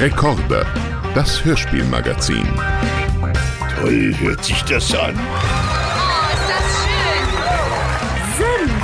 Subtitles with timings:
[0.00, 0.64] Rekorde,
[1.14, 2.48] das Hörspielmagazin.
[3.78, 5.14] Toll hört sich das an.
[5.14, 7.26] Oh, ist das schön!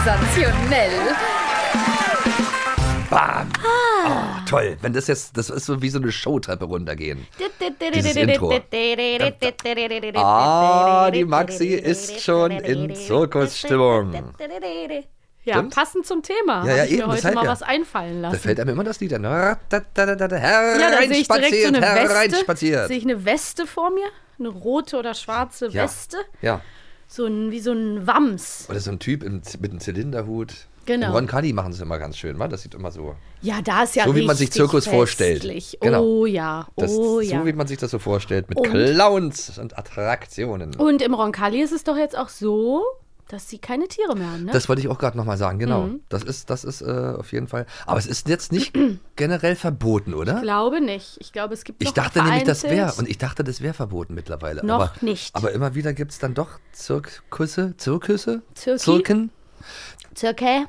[0.05, 1.17] Sensationell!
[3.09, 3.49] Bam!
[3.65, 4.77] Oh, toll.
[4.83, 7.27] Wenn das jetzt, das ist so wie so eine Showtreppe runtergehen.
[7.95, 8.53] Dieses Intro.
[10.17, 14.13] Ah, die Maxi ist schon in Zirkusstimmung.
[15.47, 15.75] Ja, Stimmt?
[15.75, 16.67] passend zum Thema.
[16.67, 17.51] Ja, ja, ich eben, mir heute mal ja.
[17.51, 18.41] was einfallen Da lassen.
[18.41, 19.23] fällt einem immer das Lied an.
[19.23, 21.81] ja, da sehe ich direkt so Weste.
[21.83, 22.89] hereinspaziert.
[22.89, 24.07] Sehe ich eine Weste vor mir?
[24.39, 25.85] Eine rote oder schwarze Ja.
[25.85, 26.19] Weste?
[26.43, 26.61] Ja.
[27.09, 28.67] So ein, wie so ein Wams.
[28.69, 30.53] Oder so ein Typ im, mit einem Zylinderhut.
[30.85, 31.07] Genau.
[31.09, 32.47] Im Ron Cuddy machen sie immer ganz schön, wa?
[32.49, 33.17] Das sieht immer so.
[33.43, 35.43] Ja, da ist ja So wie man sich Zirkus vorstellt.
[35.43, 35.79] festlich.
[35.81, 36.03] Genau.
[36.03, 37.45] Oh ja, Das, oh so ja.
[37.47, 38.71] wie man sich das so vorstellt, mit Und?
[38.71, 40.75] Clowns und Attraktionen.
[40.77, 42.85] Und im Roncalli ist es doch jetzt auch so,
[43.29, 44.53] dass sie keine Tiere mehr haben, ne?
[44.53, 45.85] Das wollte ich auch gerade nochmal sagen, genau.
[45.85, 46.01] Mhm.
[46.09, 47.67] Das ist, das ist äh, auf jeden Fall.
[47.85, 48.77] Aber es ist jetzt nicht
[49.17, 50.37] generell verboten, oder?
[50.37, 51.17] ich glaube nicht.
[51.21, 52.93] Ich glaube, es gibt Ich noch dachte nämlich, das wäre.
[52.95, 54.65] Und ich dachte, das wäre verboten mittlerweile.
[54.65, 55.35] Noch aber, nicht.
[55.35, 58.79] Aber immer wieder gibt es dann doch Zirkusse, Zirkusse, Zirki?
[58.79, 59.31] Zirken,
[60.15, 60.67] Zirke,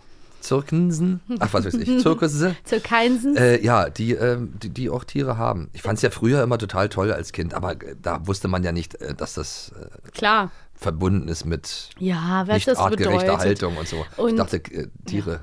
[0.48, 2.56] Zirkensen, ach was weiß ich, Zirkusse.
[2.64, 3.36] Zirkeinsen.
[3.36, 5.70] Äh, ja, die, ähm, die, die auch Tiere haben.
[5.74, 8.64] Ich fand es ja früher immer total toll als Kind, aber äh, da wusste man
[8.64, 10.52] ja nicht, äh, dass das äh, Klar.
[10.78, 13.38] Verbunden ist mit Ja, nicht das artgerechter.
[13.38, 14.06] Haltung und so.
[14.14, 15.42] ich Und- dachte, äh, Tiere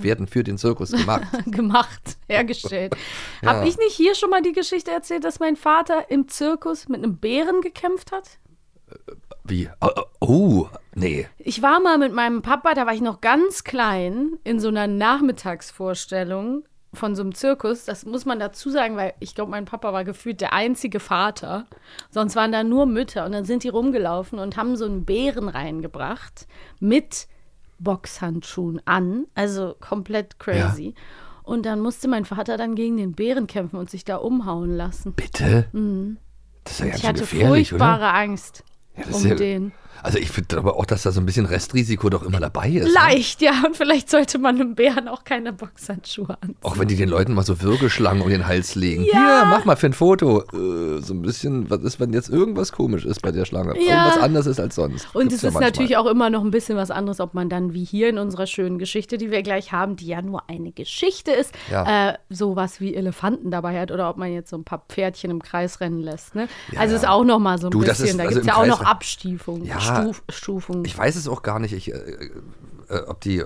[0.00, 1.22] werden für den Zirkus gemacht.
[1.46, 2.96] gemacht, hergestellt.
[3.42, 3.54] Ja.
[3.54, 6.98] Habe ich nicht hier schon mal die Geschichte erzählt, dass mein Vater im Zirkus mit
[7.04, 8.38] einem Bären gekämpft hat?
[9.44, 9.68] Wie?
[9.80, 11.28] Oh, oh, oh, nee.
[11.38, 14.86] Ich war mal mit meinem Papa, da war ich noch ganz klein, in so einer
[14.88, 17.84] Nachmittagsvorstellung von so einem Zirkus.
[17.84, 21.66] Das muss man dazu sagen, weil ich glaube, mein Papa war gefühlt der einzige Vater.
[22.10, 23.26] Sonst waren da nur Mütter.
[23.26, 26.46] Und dann sind die rumgelaufen und haben so einen Bären reingebracht
[26.80, 27.28] mit
[27.78, 29.26] Boxhandschuhen an.
[29.34, 30.94] Also komplett crazy.
[31.42, 35.14] Und dann musste mein Vater dann gegen den Bären kämpfen und sich da umhauen lassen.
[35.14, 35.68] Bitte?
[36.64, 36.96] Das ist ja ganz Mhm.
[36.96, 38.14] Ich hatte gefährlich, furchtbare oder?
[38.14, 38.64] Angst
[38.96, 39.72] Ja, um ja, den.
[40.02, 42.86] Also ich finde aber auch, dass da so ein bisschen Restrisiko doch immer dabei ist.
[42.86, 42.92] Ne?
[42.92, 43.52] Leicht, ja.
[43.66, 46.56] Und vielleicht sollte man einem Bären auch keine Boxhandschuhe anziehen.
[46.62, 49.04] Auch wenn die den Leuten mal so Würgeschlangen um den Hals legen.
[49.04, 49.12] Ja.
[49.12, 50.42] Hier, mach mal für ein Foto.
[50.52, 53.74] Äh, so ein bisschen, was ist, wenn jetzt irgendwas komisch ist bei der Schlange?
[53.80, 54.04] Ja.
[54.04, 55.08] Irgendwas anders ist als sonst.
[55.14, 55.70] Und Gibt's es ja ist manchmal.
[55.70, 58.46] natürlich auch immer noch ein bisschen was anderes, ob man dann wie hier in unserer
[58.46, 62.10] schönen Geschichte, die wir gleich haben, die ja nur eine Geschichte ist, Ja.
[62.10, 65.42] äh, sowas wie Elefanten dabei hat oder ob man jetzt so ein paar Pferdchen im
[65.42, 66.34] Kreis rennen lässt.
[66.34, 66.48] Ne?
[66.72, 68.54] Ja, also ist auch noch mal so ein Du, bisschen, ist- da also gibt es
[68.54, 69.78] ja auch noch Abstufungen, Ja.
[69.96, 70.22] Stuf.
[70.84, 72.30] Ich weiß es auch gar nicht, ich, äh,
[72.88, 73.42] äh, ob die,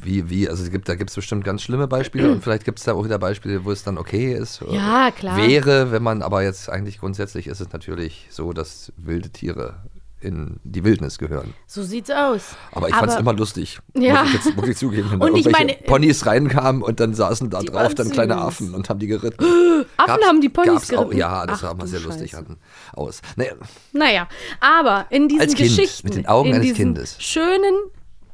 [0.00, 2.78] wie, wie, also es gibt, da gibt es bestimmt ganz schlimme Beispiele und vielleicht gibt
[2.78, 4.62] es da auch wieder Beispiele, wo es dann okay ist.
[4.62, 5.36] äh, Ja, klar.
[5.36, 9.76] Wäre, wenn man, aber jetzt eigentlich grundsätzlich ist es natürlich so, dass wilde Tiere
[10.22, 11.54] in die Wildnis gehören.
[11.66, 12.56] so sieht's aus.
[12.72, 14.22] Aber ich fand es immer lustig, Ja.
[14.22, 17.14] muss ich jetzt wirklich zugeben, wenn da Und ich irgendwelche meine, Ponys reinkamen und dann
[17.14, 18.36] saßen da drauf dann kleine.
[18.38, 19.44] Affen und haben die geritten.
[19.96, 21.18] Affen haben die Ponys gab's Auch, geritten?
[21.18, 22.56] ja, das Ach, sah du sehr lustig an,
[22.92, 23.20] aus.
[23.36, 23.52] Naja,
[23.92, 24.28] Naja,
[24.60, 27.16] aber in diesen Kind, Geschichten, mit den Augen in eines diesen Kindes.
[27.20, 27.74] schönen,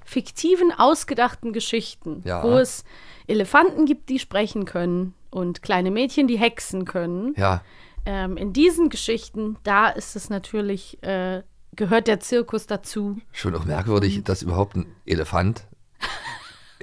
[0.05, 2.43] fiktiven, ausgedachten Geschichten, Ja.
[2.43, 2.85] wo es
[3.27, 7.35] Elefanten gibt, die sprechen können und kleine Mädchen, die hexen können.
[7.37, 7.63] ja,
[8.07, 11.43] Ähm, in diesen Geschichten, da ist es natürlich, äh,
[11.79, 13.17] gehört der Zirkus dazu.
[13.33, 15.63] schon auch merkwürdig, dass überhaupt ein Elefant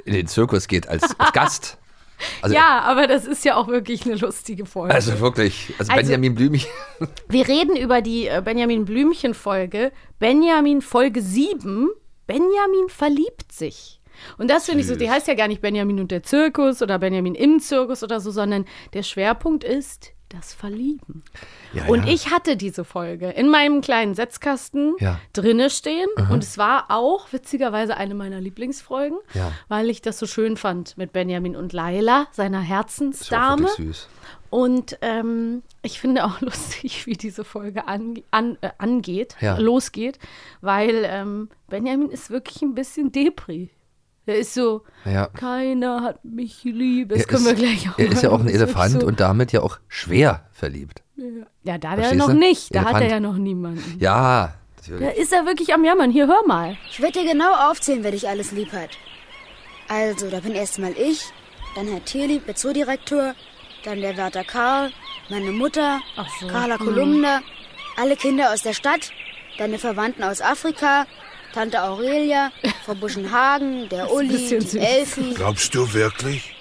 [0.06, 1.78] in den Zirkus geht als, als Gast.
[2.42, 4.94] Also, ja, aber das ist ja auch wirklich eine lustige Folge.
[4.96, 6.70] also wirklich, also, Also- Benjamin Blümchen,
[7.28, 9.92] Wir reden über die äh, Benjamin Blümchen-Folge.
[10.18, 11.90] Benjamin Folge 7.
[12.26, 14.00] Benjamin verliebt sich.
[14.38, 16.98] Und das finde ich so, die heißt ja gar nicht Benjamin und der Zirkus oder
[17.00, 18.64] Benjamin im Zirkus oder so, sondern
[18.94, 21.24] der Schwerpunkt ist das Verlieben.
[21.74, 22.14] Ja, und ja.
[22.14, 25.20] ich hatte diese Folge in meinem kleinen Setzkasten Ja.
[25.34, 26.08] drinne stehen.
[26.30, 29.18] Und es war auch witzigerweise eine meiner Lieblingsfolgen,
[29.68, 33.64] weil ich das so schön fand mit Benjamin und Laila, seiner ist Herzensdame.
[33.64, 34.08] wirklich süß.
[34.50, 40.20] Und ähm, ich finde auch lustig, wie diese Folge an, an, äh, angeht, losgeht,
[40.62, 43.70] weil ähm, Benjamin ist wirklich ein bisschen Depri.
[44.28, 45.28] Er ist so, Ja.
[45.28, 47.10] keiner hat mich lieb.
[47.10, 49.20] Das Er können ist, wir gleich auch Er ist ja auch ein Elefant so, und
[49.20, 51.04] damit ja auch schwer verliebt.
[51.64, 52.74] Ja, da wäre er noch nicht.
[52.74, 53.12] Da hat er Elefant.
[53.12, 53.98] ja noch niemanden.
[54.00, 54.54] Ja,
[54.88, 55.18] Da natürlich.
[55.18, 56.10] ist er wirklich am Jammern.
[56.12, 56.76] Hier, hör mal.
[56.90, 58.92] Ich werde dir genau aufzählen, wer dich alles lieb hat.
[59.88, 61.22] Also, da bin erstmal ich,
[61.76, 63.34] dann Herr Tierlieb, der Zoodirektor,
[63.84, 64.92] dann der Wärter Karl,
[65.30, 66.02] meine Mutter,
[66.40, 66.48] so.
[66.48, 66.86] Carla Hm.
[66.86, 67.42] Kolumna,
[68.02, 69.12] alle Kinder aus der Stadt,
[69.60, 71.06] deine Verwandten aus Afrika,
[71.56, 72.52] Tante Aurelia,
[72.84, 74.76] Frau Buschenhagen, der Uli, die süß.
[74.76, 75.36] Elfi.
[75.36, 76.54] Glaubst du wirklich?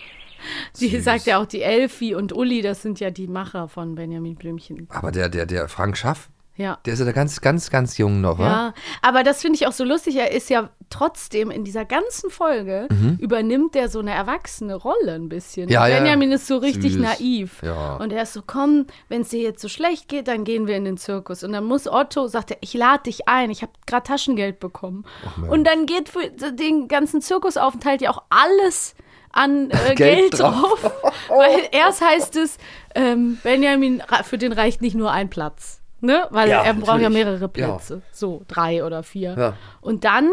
[0.73, 4.37] Sie sagt ja auch, die Elfi und Uli, das sind ja die Macher von Benjamin
[4.37, 4.87] Blümchen.
[4.91, 6.79] Aber der, der, der Frank Schaff, Ja.
[6.87, 8.47] Der ist ja da ganz, ganz, ganz jung noch, wa?
[8.47, 10.17] Ja, aber das finde ich auch so lustig.
[10.17, 12.87] Er ist ja trotzdem in dieser ganzen Folge
[13.19, 15.67] übernimmt der so eine erwachsene Rolle ein bisschen.
[15.67, 15.73] Mhm.
[15.73, 15.99] Ja, ja.
[15.99, 17.03] Benjamin ist so richtig Süß.
[17.03, 17.63] naiv.
[17.63, 17.97] Ja.
[17.97, 20.77] Und er ist so, komm, wenn es dir jetzt so schlecht geht, dann gehen wir
[20.77, 21.43] in den Zirkus.
[21.43, 25.05] Und dann muss Otto, sagt er, ich lade dich ein, ich habe gerade Taschengeld bekommen.
[25.49, 28.95] Und dann geht für den ganzen Zirkusaufenthalt ja auch alles
[29.33, 30.93] an äh, Geld Geld, drauf.
[31.29, 32.59] Weil erst heißt es,
[32.95, 35.81] ähm, Benjamin, für den reicht nicht nur ein Platz.
[36.05, 36.27] Ne?
[36.31, 37.25] Weil Ja, er braucht ja natürlich.
[37.25, 38.03] mehrere Plätze.
[38.13, 39.35] So, drei oder vier.
[39.39, 39.57] Ja.
[39.81, 40.31] Und dann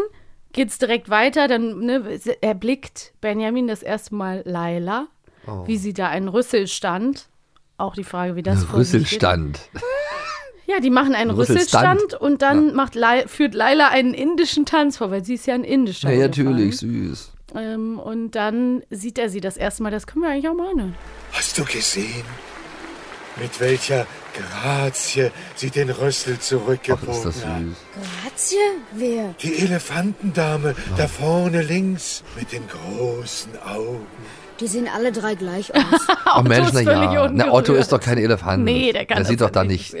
[0.52, 1.48] geht es direkt weiter.
[1.48, 5.06] Dann ne, erblickt Benjamin das erste Mal Laila,
[5.46, 5.66] Oh.
[5.66, 7.28] wie sie da einen Rüsselstand.
[7.76, 8.72] Auch die Frage, wie das.
[8.72, 9.60] Rüsselstand.
[10.64, 12.00] Ja, die machen einen Rüsselstand.
[12.00, 15.54] Rüsselstand und dann macht Lai, führt Laila einen indischen Tanz vor, weil sie ist ja
[15.54, 16.10] ein indischer.
[16.12, 17.32] Ja, natürlich, süß.
[17.56, 19.90] Ähm, und dann sieht er sie das erste Mal.
[19.90, 20.94] Das können wir eigentlich auch mal anhören.
[21.32, 22.24] Hast du gesehen,
[23.40, 27.62] mit welcher Grazie sie den Rössel Ach, ist zurückgebogen das hat?
[27.94, 28.56] Grazie?
[28.92, 29.34] Wer?
[29.40, 34.06] Die Elefantendame da vorne links mit den großen Augen.
[34.62, 35.82] Die sehen alle drei gleich aus.
[36.34, 37.28] Oh Mensch, ist na völlig ja.
[37.30, 38.64] Na, Otto ist doch kein Elefant.
[38.64, 39.94] Nee, der kann Der sieht doch da nicht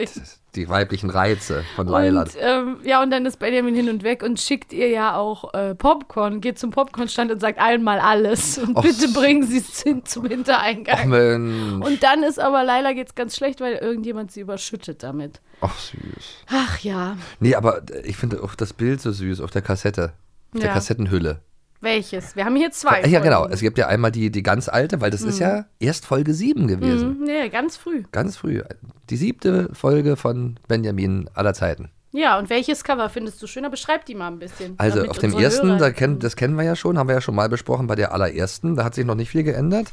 [0.54, 2.22] die weiblichen Reize von Laila.
[2.22, 5.52] Und ähm, ja, und dann ist Benjamin hin und weg und schickt ihr ja auch
[5.52, 8.56] äh, Popcorn, geht zum Popcornstand und sagt einmal alles.
[8.62, 11.08] Und Och, bitte bringen Sie es hin zum Hintereingang.
[11.10, 11.84] Mensch.
[11.84, 15.42] und dann ist aber Laila geht's ganz schlecht, weil irgendjemand sie überschüttet damit.
[15.60, 16.00] Ach süß.
[16.48, 17.16] Ach ja.
[17.40, 20.12] Nee, aber ich finde auch das Bild so süß auf der Kassette.
[20.54, 20.72] Auf der Ja.
[20.74, 21.40] Kassettenhülle.
[21.82, 22.36] Welches?
[22.36, 23.02] Wir haben hier zwei.
[23.02, 23.40] Ja, genau.
[23.40, 23.54] Folgen.
[23.54, 26.68] Es gibt ja einmal die, die ganz alte, weil das ist ja erst Folge 7
[26.68, 27.18] gewesen.
[27.18, 28.04] Mhm, nee, ganz früh.
[28.12, 28.62] Ganz früh.
[29.10, 31.90] Die siebte Folge von Benjamin aller Zeiten.
[32.12, 33.70] Ja, und welches Cover findest du schöner?
[33.70, 34.74] Beschreib die mal ein bisschen.
[34.76, 37.34] Also auf dem ersten, da kenn, das kennen wir ja schon, haben wir ja schon
[37.34, 39.88] mal besprochen, bei der allerersten, da hat sich noch nicht viel geändert.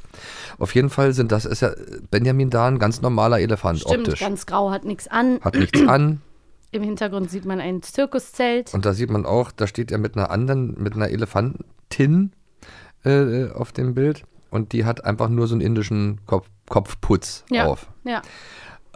[0.60, 1.72] Auf jeden Fall sind das, ist ja
[2.12, 4.20] Benjamin da ein ganz normaler Elefant Stimmt, optisch.
[4.20, 5.40] ganz grau, hat nichts an.
[5.42, 6.22] Hat nichts an.
[6.72, 8.74] Im Hintergrund sieht man ein Zirkuszelt.
[8.74, 11.10] Und da sieht man auch, da steht er mit einer anderen, mit einer
[11.90, 12.32] Elefantin
[13.06, 14.24] äh, auf dem Bild.
[14.52, 17.66] Und die hat einfach nur so einen indischen Kopf, Kopfputz Ja.
[17.66, 17.88] auf.
[18.04, 18.22] Ja.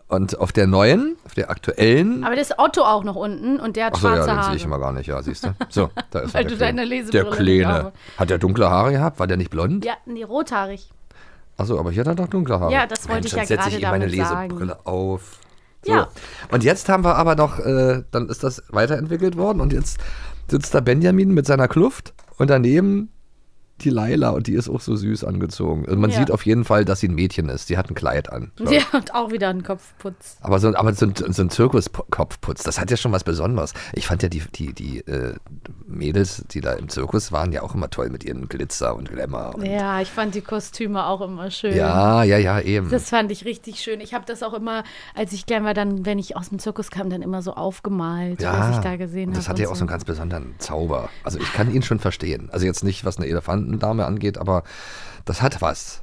[0.07, 2.23] Und auf der neuen, auf der aktuellen.
[2.23, 4.45] Aber da ist Otto auch noch unten und der hat ja, schwarze den Haare.
[4.47, 5.55] sehe ich immer gar nicht, ja, siehst du.
[5.69, 7.01] So, da ist Weil er, du der deine Kleine.
[7.03, 7.91] Lesebrille Der Kleine.
[8.17, 9.19] Hat der dunkle Haare gehabt?
[9.19, 9.85] War der nicht blond?
[9.85, 10.89] Ja, nee, rothaarig.
[11.57, 12.71] Achso, aber hier hat er doch dunkle Haare.
[12.73, 14.49] Ja, das wollte Mensch, ich ja gerade ich ihm meine damit sagen.
[14.49, 15.39] Lesebrille auf.
[15.83, 15.93] So.
[15.93, 16.07] Ja.
[16.51, 19.99] Und jetzt haben wir aber noch, äh, dann ist das weiterentwickelt worden und jetzt
[20.49, 23.09] sitzt da Benjamin mit seiner Kluft und daneben
[23.81, 25.85] die Laila und die ist auch so süß angezogen.
[25.87, 26.19] Also man Ja.
[26.19, 27.69] sieht auf jeden Fall, dass sie ein Mädchen ist.
[27.69, 28.51] Die hat ein Kleid an.
[28.59, 30.37] Der hat auch wieder einen Kopfputz.
[30.41, 33.73] Aber so, aber so ein, so ein Zirkuskopfputz, das hat ja schon was Besonderes.
[33.93, 35.35] Ich fand ja die, die, die äh,
[35.97, 39.55] Mädels, die da im Zirkus waren, ja auch immer toll mit ihren Glitzer und Glamour.
[39.55, 41.75] Und Ja, ich fand die Kostüme auch immer schön.
[41.75, 42.89] ja, ja, ja, eben.
[42.89, 44.01] Das fand ich richtig schön.
[44.01, 44.83] Ich habe das auch immer,
[45.15, 48.41] als ich klein war, dann, wenn ich aus dem Zirkus kam, dann immer so aufgemalt,
[48.43, 49.37] was ich da gesehen habe.
[49.37, 51.09] das hat ja auch so einen ganz besonderen Zauber.
[51.23, 52.49] Also ich kann ihn schon verstehen.
[52.51, 54.63] Also jetzt nicht, was eine Elefantendame angeht, aber
[55.25, 56.01] das hat was.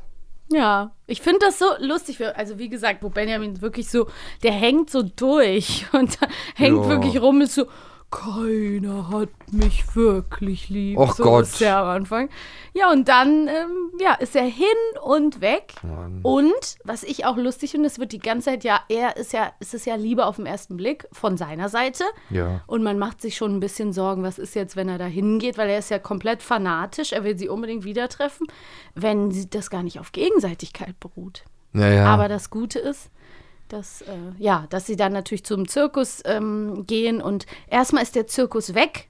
[0.53, 2.19] Ja, ich finde das so lustig.
[2.37, 4.09] Also wie gesagt, wo Benjamin wirklich so,
[4.43, 6.19] der hängt so durch und
[6.57, 6.89] hängt Ja.
[6.89, 7.67] wirklich rum, ist so,
[8.11, 10.99] keiner hat mich wirklich lieb.
[10.99, 11.45] Och so Gott.
[11.45, 12.29] ist der am Anfang.
[12.75, 14.67] Ja, und dann ähm, ja, ist er hin
[15.03, 15.75] und weg.
[16.23, 19.53] Und was ich auch lustig finde, es wird die ganze Zeit ja, er ist ja,
[19.61, 22.05] es ist ja Liebe auf den ersten Blick von seiner Seite.
[22.31, 22.63] Ja.
[22.67, 25.57] Und man macht sich schon ein bisschen Sorgen, was ist jetzt, wenn er da hingeht,
[25.57, 28.47] weil er ist ja komplett fanatisch, er will sie unbedingt wieder treffen,
[28.95, 31.45] wenn sie das gar nicht auf Gegenseitigkeit beruht.
[31.73, 32.07] Naja.
[32.07, 33.11] Aber das Gute ist,
[33.73, 34.07] dass, äh,
[34.39, 39.09] ja, dass sie dann natürlich zum Zirkus ähm, gehen und erstmal ist der Zirkus weg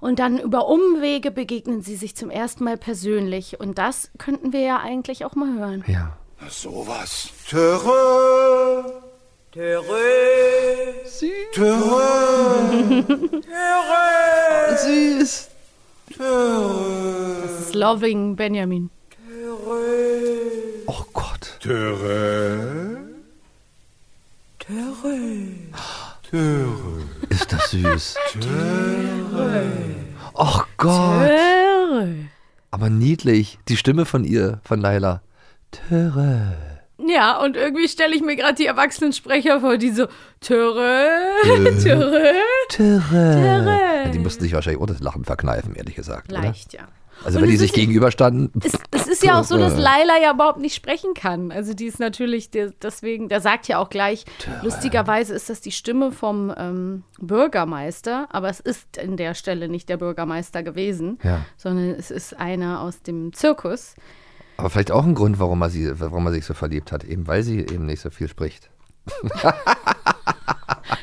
[0.00, 4.60] und dann über Umwege begegnen sie sich zum ersten Mal persönlich und das könnten wir
[4.60, 5.84] ja eigentlich auch mal hören.
[5.86, 6.16] ja.
[6.38, 7.30] Na sowas.
[7.48, 8.84] Terrain.
[9.52, 9.86] Terrain.
[14.76, 15.48] Süß.
[16.18, 18.90] Das ist Loving Benjamin.
[20.86, 21.58] Oh Gott.
[24.66, 25.72] Terrain.
[27.28, 28.16] Ist das süß.
[30.34, 31.28] Oh Gott.
[31.28, 32.14] Töre.
[32.72, 33.60] Aber niedlich.
[33.68, 35.22] Die Stimme von ihr, von Laila.
[35.70, 36.56] Töre.
[36.98, 40.08] Ja, und irgendwie stelle ich mir gerade die Erwachsenensprecher vor, die so
[40.40, 41.10] Töre,
[41.82, 42.32] Töre.
[42.68, 44.04] Töre.
[44.04, 46.32] Ja, die mussten sich wahrscheinlich auch das Lachen verkneifen, ehrlich gesagt.
[46.32, 46.42] Oder?
[46.42, 46.88] Leicht, ja.
[47.24, 48.50] Also Und wenn die sich gegenüberstanden.
[48.62, 49.82] Es, es ist ja auch so, dass Töre.
[49.82, 51.50] Laila ja überhaupt nicht sprechen kann.
[51.50, 54.24] Also die ist natürlich, der, deswegen, der sagt ja auch gleich,
[54.62, 59.88] lustigerweise ist das die Stimme vom ähm, Bürgermeister, aber es ist in der Stelle nicht
[59.88, 61.40] der Bürgermeister gewesen, Ja.
[61.56, 63.94] sondern es ist einer aus dem Zirkus.
[64.58, 67.04] Aber vielleicht auch ein Grund, warum er, sie, warum er sich so verliebt hat.
[67.04, 68.70] Eben weil sie eben nicht so viel spricht.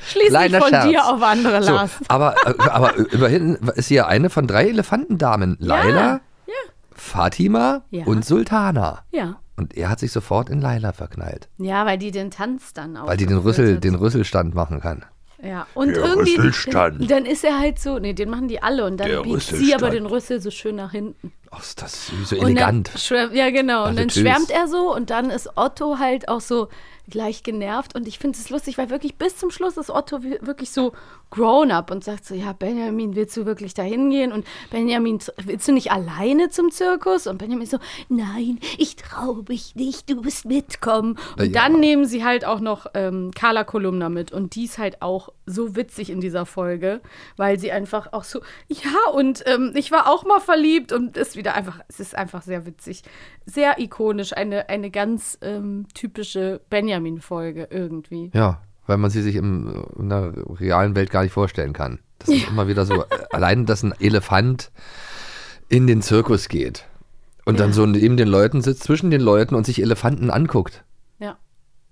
[0.05, 0.89] Schließ nicht Kleiner von Scherz.
[0.89, 1.95] dir auf andere So, Last.
[2.07, 5.57] aber, äh, aber immerhin ist sie ja eine von drei Elefantendamen.
[5.59, 6.53] Laila, ja.
[6.95, 8.05] Fatima Ja.
[8.05, 9.03] und Sultana.
[9.11, 9.37] Ja.
[9.55, 11.47] Und er hat sich sofort in Laila verknallt.
[11.57, 13.07] Ja, weil die den Tanz dann auch.
[13.07, 15.05] Weil die den, Rüssel, den Rüsselstand machen kann.
[15.43, 16.35] Ja, und Der irgendwie.
[16.37, 17.11] Rüsselstand.
[17.11, 17.99] Dann ist er halt so.
[17.99, 18.85] Nee, den machen die alle.
[18.85, 21.33] Und dann Der biegt sie aber den Rüssel so schön nach hinten.
[21.51, 22.89] Ach, ist das süß, so Und elegant.
[22.93, 23.87] Dann schwärmt, ja, genau.
[23.87, 26.69] Und dann schwärmt er so und dann ist Otto halt auch so
[27.09, 27.95] gleich genervt.
[27.95, 30.93] Und ich finde es lustig, weil wirklich bis zum Schluss ist Otto wirklich so
[31.33, 34.31] grown up und sagt so: Ja, Benjamin, willst du wirklich da hingehen?
[34.31, 37.25] Und Benjamin, willst du nicht alleine zum Zirkus?
[37.27, 41.17] Und Benjamin so: Nein, ich traue mich nicht, du musst mitkommen.
[41.37, 41.61] Und Ja.
[41.63, 44.31] dann nehmen sie halt auch noch ähm, Carla Kolumna mit.
[44.31, 47.01] Und die ist halt auch so witzig in dieser Folge,
[47.35, 51.35] weil sie einfach auch so: Ja, und ähm, ich war auch mal verliebt und ist
[51.35, 53.03] wieder einfach, es ist einfach sehr witzig.
[53.45, 58.29] Sehr ikonisch, eine, eine ganz ähm, typische Benjamin-Folge irgendwie.
[58.33, 61.99] Ja, weil man sie sich im, in der realen Welt gar nicht vorstellen kann.
[62.19, 64.71] Das ist immer wieder so, allein, dass ein Elefant
[65.69, 66.85] in den Zirkus geht
[67.45, 70.83] und dann so neben den Leuten sitzt, zwischen den Leuten und sich Elefanten anguckt.
[71.19, 71.37] Ja.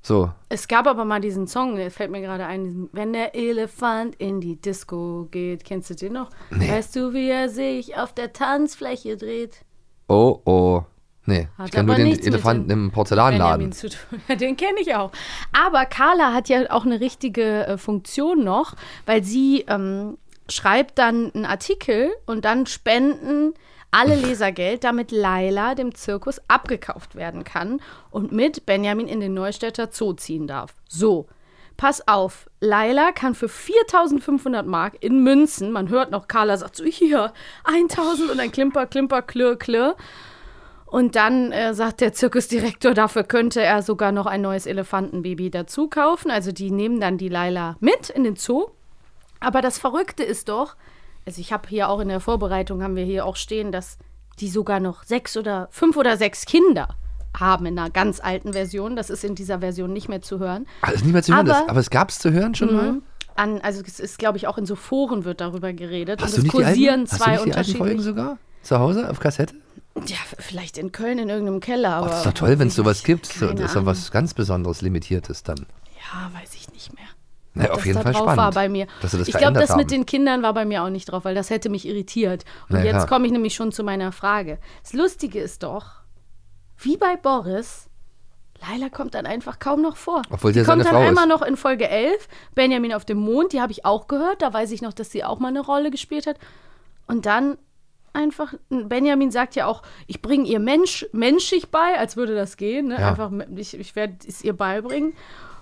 [0.01, 4.15] So, Es gab aber mal diesen Song, der fällt mir gerade ein, wenn der Elefant
[4.15, 5.63] in die Disco geht.
[5.63, 6.29] Kennst du den noch?
[6.49, 9.63] Weißt du, wie er sich auf der Tanzfläche dreht?
[10.07, 10.83] oh, oh.
[11.25, 13.69] Nee, Hat ich kenne nur den Elefanten im Porzellanladen.
[13.69, 14.21] Benjamin zu tun.
[14.27, 15.11] Ja, den kenne ich auch.
[15.51, 18.75] Aber Carla hat ja auch eine richtige äh, Funktion noch,
[19.05, 20.17] weil sie ähm,
[20.49, 23.53] schreibt dann einen Artikel und dann spenden
[23.91, 29.33] alle Leser Geld, damit Laila dem Zirkus abgekauft werden kann und mit Benjamin in den
[29.33, 30.73] Neustädter Zoo ziehen darf.
[30.87, 31.27] So.
[31.77, 36.83] Pass auf, Laila kann für 4500 Mark in Münzen, man hört noch, Carla sagt so,
[36.83, 39.95] hier, 1000 und ein Klimper, Klimper, Klirr, Klirr.
[40.91, 45.87] Und dann äh, sagt der Zirkusdirektor, dafür könnte er sogar noch ein neues Elefantenbaby dazu
[45.87, 46.29] kaufen.
[46.29, 48.67] Also die nehmen dann die Laila mit in den Zoo.
[49.39, 50.75] Aber das Verrückte ist doch,
[51.25, 53.97] also ich habe hier auch in der Vorbereitung, haben wir hier auch stehen, dass
[54.41, 56.89] die sogar noch sechs oder fünf oder sechs Kinder
[57.39, 58.97] haben in einer ganz alten Version.
[58.97, 60.67] Das ist in dieser Version nicht mehr zu hören.
[60.93, 63.01] Ist nicht mehr zu hören, Aber- das, aber es gab es zu hören schon mal.
[63.35, 66.21] An, also es ist, glaube ich, auch in so Foren wird darüber geredet.
[66.21, 67.81] Hast und du es nicht die kursieren alten, hast du zwei nicht die alten Folgen
[67.99, 68.03] unterschiedliche.
[68.03, 68.37] sogar?
[68.61, 69.55] Zu Hause auf Kassette?
[69.95, 71.89] Ja, vielleicht in Köln in irgendeinem Keller.
[71.89, 73.25] Oh, Aber das ist doch toll, wenn es sowas gibt.
[73.25, 75.65] So, das ist doch was ganz Besonderes, Limitiertes dann.
[75.97, 77.05] Ja, weiß ich nicht mehr.
[77.53, 78.37] Na, ob auf jeden da Fall spannend.
[78.37, 78.87] war bei mir.
[79.01, 79.77] Dass das ich glaube, das haben.
[79.77, 82.45] mit den Kindern war bei mir auch nicht drauf, weil das hätte mich irritiert.
[82.69, 84.59] Und Na jetzt komme ich nämlich schon zu meiner Frage.
[84.83, 85.87] Das Lustige ist doch,
[86.77, 87.89] wie bei Boris,
[88.61, 90.21] Laila kommt dann einfach kaum noch vor.
[90.29, 91.29] Obwohl sie sie ja kommt dann Frau einmal ist.
[91.29, 94.71] noch in Folge 11, Benjamin auf dem Mond, die habe ich auch gehört, da weiß
[94.71, 96.37] ich noch, dass sie auch mal eine Rolle gespielt hat.
[97.07, 97.57] Und dann
[98.13, 102.89] einfach, Benjamin sagt ja auch, ich bringe ihr Mensch, menschlich bei, als würde das gehen.
[102.89, 102.99] Ne?
[102.99, 103.09] Ja.
[103.09, 105.13] Einfach, ich, ich werde es ihr beibringen.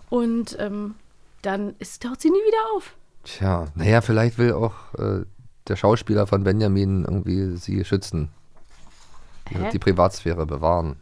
[0.10, 0.96] Und ähm,
[1.42, 2.96] dann ist, taucht sie nie wieder auf.
[3.24, 5.26] Tja, naja, vielleicht will auch äh,
[5.68, 8.30] der Schauspieler von Benjamin irgendwie sie schützen.
[9.50, 9.70] Hä?
[9.72, 10.98] Die Privatsphäre bewahren.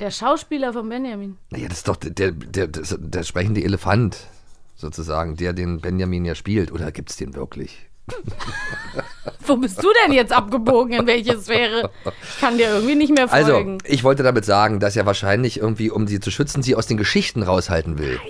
[0.00, 1.36] Der Schauspieler von Benjamin.
[1.50, 2.32] Naja, das ist doch der, der,
[2.68, 4.28] der, der sprechende Elefant,
[4.76, 6.70] sozusagen, der den Benjamin ja spielt.
[6.70, 7.87] Oder gibt es den wirklich?
[9.46, 11.90] Wo bist du denn jetzt abgebogen, in welche Sphäre?
[12.22, 13.78] Ich kann dir irgendwie nicht mehr Also, folgen.
[13.84, 16.96] ich wollte damit sagen, dass er wahrscheinlich irgendwie, um sie zu schützen, sie aus den
[16.96, 18.20] Geschichten raushalten will.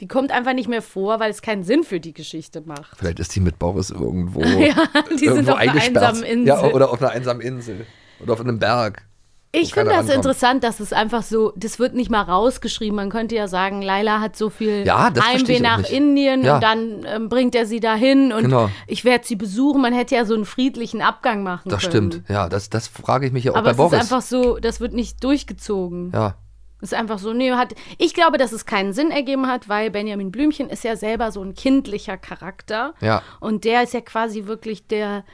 [0.00, 2.96] die kommt einfach nicht mehr vor, weil es keinen Sinn für die Geschichte macht.
[2.96, 4.74] Vielleicht ist sie mit Boris irgendwo, Ja,
[5.10, 6.46] die sind irgendwo auf einer einsamen Insel.
[6.46, 7.86] Ja, oder auf einer einsamen Insel.
[8.20, 9.02] Oder auf einem Berg.
[9.50, 10.14] Ich finde das rankommt.
[10.16, 12.94] interessant, dass es einfach so, das wird nicht mal rausgeschrieben.
[12.96, 15.90] Man könnte ja sagen, Laila hat so viel Ja, das Heimweh nach nicht.
[15.90, 16.56] Indien Ja.
[16.56, 18.68] und dann ähm, bringt er sie dahin und Genau.
[18.86, 19.80] ich werde sie besuchen.
[19.80, 22.10] Man hätte ja so einen friedlichen Abgang machen Das können.
[22.12, 22.28] stimmt.
[22.28, 23.92] Ja, das, das frage ich mich ja auch Aber bei es Boris.
[23.94, 26.12] ist einfach so, das wird nicht durchgezogen.
[26.12, 26.34] ja,
[26.82, 27.74] Ist einfach so, nee, hat.
[27.96, 31.42] Ich glaube, dass es keinen Sinn ergeben hat, weil Benjamin Blümchen ist ja selber so
[31.42, 32.92] ein kindlicher Charakter.
[33.00, 33.22] Ja.
[33.40, 35.24] Und der ist ja quasi wirklich der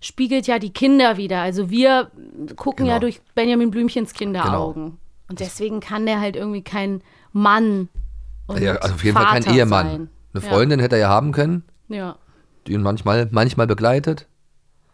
[0.00, 1.40] spiegelt ja die Kinder wieder.
[1.40, 2.10] Also wir
[2.56, 3.00] gucken ja Genau.
[3.00, 4.98] durch Benjamin Blümchens Kinderaugen.
[5.28, 7.88] Und deswegen kann der halt irgendwie kein Mann
[8.46, 9.86] und ja also auf jeden Fall Vater kein Ehemann.
[9.86, 10.08] Sein.
[10.34, 11.96] Eine Freundin hätte er ja haben können, Ja.
[11.96, 12.16] ja.
[12.66, 14.26] die ihn manchmal, manchmal begleitet.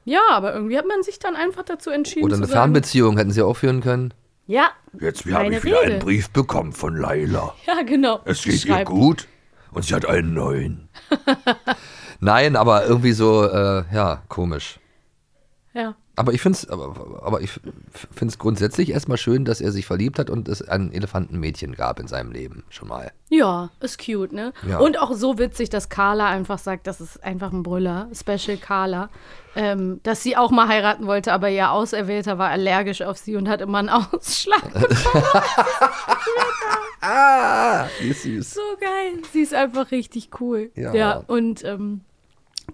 [0.05, 3.17] Ja, aber irgendwie hat man sich dann einfach dazu entschieden Oder zu eine sagen, Fernbeziehung
[3.19, 4.15] hätten sie auch führen können.
[4.47, 5.93] Ja, Jetzt habe ich wieder Regel.
[5.93, 7.55] einen Brief bekommen von Laila.
[7.67, 8.21] ja, genau.
[8.25, 9.29] Es geht ihr schreibt- gut
[9.73, 10.89] und sie hat einen neuen.
[12.21, 14.79] Nein, aber irgendwie so, äh, ja, komisch.
[15.75, 15.95] Ja.
[16.17, 17.59] Aber ich finde es aber, aber ich
[18.15, 22.07] find's grundsätzlich erstmal schön, dass er sich verliebt hat und es ein Elefantenmädchen gab in
[22.07, 23.13] seinem Leben schon mal.
[23.31, 24.53] Ja, ist cute, ne?
[24.69, 24.79] Ja.
[24.79, 29.09] Und auch so witzig, dass Carla einfach sagt, das ist einfach ein Brüller, Special Carla,
[29.57, 33.49] ähm, dass sie auch mal heiraten wollte, aber ihr Auserwählter war allergisch auf sie und
[33.49, 34.63] hat immer einen Ausschlag.
[37.05, 38.55] Ah, die ist süß.
[38.55, 39.23] so geil.
[39.33, 40.71] Sie ist einfach richtig cool.
[40.77, 41.17] Ja.
[41.27, 42.03] und ähm,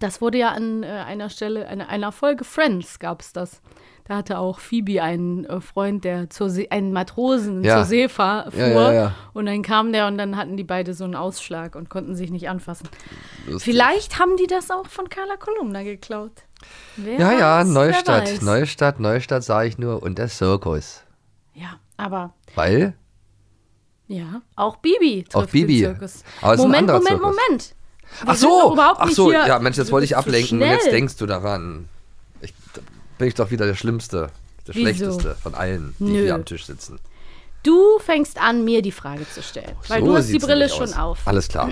[0.00, 3.60] das wurde ja an äh, einer Stelle, an einer Folge Friends gab es das.
[4.04, 7.76] Da hatte auch Phoebe einen äh, Freund, der zur See, einen Matrosen Ja.
[7.76, 8.58] zur See fahr, fuhr.
[8.60, 9.14] Ja, ja, ja.
[9.34, 12.30] Und dann kam der und dann hatten die beide so einen Ausschlag und konnten sich
[12.30, 12.88] nicht anfassen.
[13.46, 13.64] Lustig.
[13.74, 16.32] Vielleicht haben die das auch von Carla Kolumna geklaut.
[16.96, 18.42] Wer Ja, ja, weiß, wer Neustadt.
[18.42, 20.02] Neustadt, Neustadt sage ich nur.
[20.02, 21.02] Und der Zirkus.
[21.54, 22.94] Ja, aber Weil?
[24.06, 25.80] ja, auch Bibi trifft Auch Bibi.
[25.82, 26.24] den Zirkus.
[26.40, 27.36] Aber Moment, Moment, Zirkus.
[27.36, 27.74] Moment.
[28.22, 31.26] Wir Ach so, ach so, ja, Mensch, jetzt wollte ich ablenken und jetzt denkst du
[31.26, 31.88] daran.
[32.40, 32.80] Ich, da
[33.18, 34.30] bin ich doch wieder der Schlimmste,
[34.66, 34.80] der Wieso?
[34.80, 36.22] Schlechteste von allen, die Nö.
[36.22, 36.98] hier am Tisch sitzen.
[37.64, 39.72] Du fängst an, mir die Frage zu stellen.
[39.88, 40.96] Weil So du hast die Brille schon aus.
[40.96, 41.18] auf.
[41.26, 41.70] Alles klar.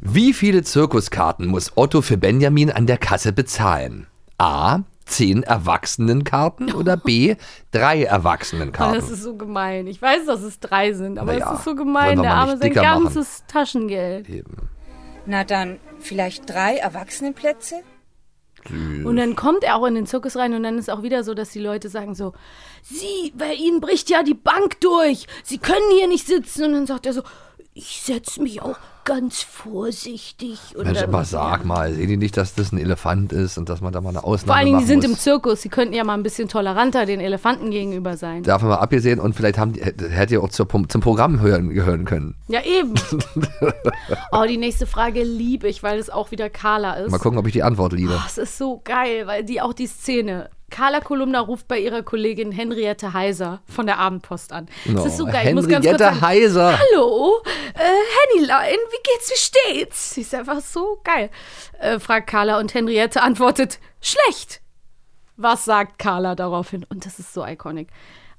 [0.00, 4.06] Wie viele Zirkuskarten muss Otto für Benjamin an der Kasse bezahlen?
[4.38, 4.80] A.
[5.04, 7.36] Zehn Erwachsenenkarten oder B.
[7.70, 8.98] Drei Oh, das Erwachsenenkarten?
[9.12, 9.86] ist so gemein.
[9.86, 12.20] Ich weiß, dass es drei sind, aber Naja, es ist so gemein.
[12.22, 13.04] Der Arme sein dicker machen.
[13.04, 14.28] ganzes Taschengeld.
[14.28, 14.68] Eben.
[15.26, 17.82] Na dann, vielleicht drei Erwachsenenplätze?
[18.70, 21.34] Und dann kommt er auch in den Zirkus rein und dann ist auch wieder so,
[21.34, 22.32] dass die Leute sagen so,
[22.82, 25.26] Sie, bei Ihnen bricht ja die Bank durch.
[25.44, 26.64] Sie können hier nicht sitzen.
[26.64, 27.22] Und dann sagt er so,
[27.74, 30.58] ich setze mich auch ganz vorsichtig.
[30.76, 33.80] Und Mensch, aber sag mal, sehen die nicht, dass das ein Elefant ist und dass
[33.80, 35.16] man da mal eine Ausnahme Vor allen Dingen, die sind im?
[35.16, 35.62] Zirkus.
[35.62, 38.42] Sie könnten ja mal ein bisschen toleranter den Elefanten gegenüber sein.
[38.42, 42.04] Davon mal abgesehen und vielleicht haben die, hätte ja auch zur, zum Programm hören, gehören
[42.04, 42.34] können.
[42.48, 42.94] Ja, eben.
[44.32, 47.10] oh, die nächste Frage liebe ich, weil es auch wieder Carla ist.
[47.10, 48.14] Mal gucken, ob ich die Antwort liebe.
[48.16, 50.50] Oh, es ist so geil, weil die auch die Szene.
[50.70, 54.68] Carla Kolumna ruft bei ihrer Kollegin Henriette Heiser von der Abendpost an.
[54.84, 55.48] No, Es ist so geil.
[55.48, 56.78] Ich muss ganz kurz Henriette sagen, Heiser.
[56.92, 57.42] Hallo,
[57.74, 60.10] äh, Hennylein, wie geht's, wie steht's?
[60.14, 61.30] Sie ist einfach so geil.
[61.78, 64.60] Äh, fragt Carla und Henriette antwortet, schlecht.
[65.36, 66.84] Was sagt Carla daraufhin?
[66.88, 67.88] Und das ist so iconic.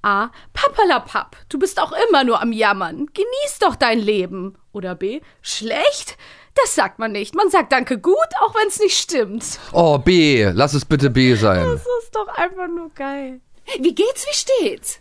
[0.02, 0.30] A.
[0.54, 3.08] Papalapap, du bist auch immer nur am Jammern.
[3.14, 4.58] Genieß doch dein Leben.
[4.74, 5.22] Oder B.
[5.42, 6.18] Schlecht?
[6.64, 7.36] Das sagt man nicht.
[7.36, 9.60] Man sagt Danke gut, auch wenn es nicht stimmt.
[9.72, 10.44] Oh, B.
[10.54, 11.64] Lass es bitte B sein.
[11.66, 13.40] Das ist doch einfach nur geil.
[13.80, 15.00] Wie geht's, wie steht's?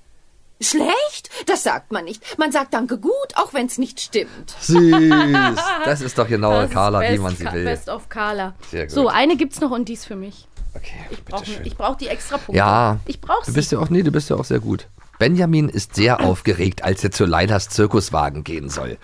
[0.61, 1.29] Schlecht?
[1.47, 2.39] Das sagt man nicht.
[2.39, 4.55] Man sagt Danke gut, auch wenn's nicht stimmt.
[4.61, 4.77] Süß.
[5.85, 7.65] Das ist doch genau Das Carla, wie man sie will.
[7.65, 8.55] Best of Carla.
[8.71, 8.91] Sehr gut.
[8.95, 10.49] So, eine gibt's noch und die ist für mich.
[10.75, 11.45] Okay, Ich brauche
[11.77, 12.57] brauch die extra Punkte.
[12.57, 12.99] Ja.
[13.07, 13.57] Ich brauche Du sie.
[13.57, 14.89] bist ja auch, nee, du bist ja auch sehr gut.
[15.19, 18.99] Benjamin ist sehr aufgeregt, als er zu Leilas Zirkuswagen gehen soll.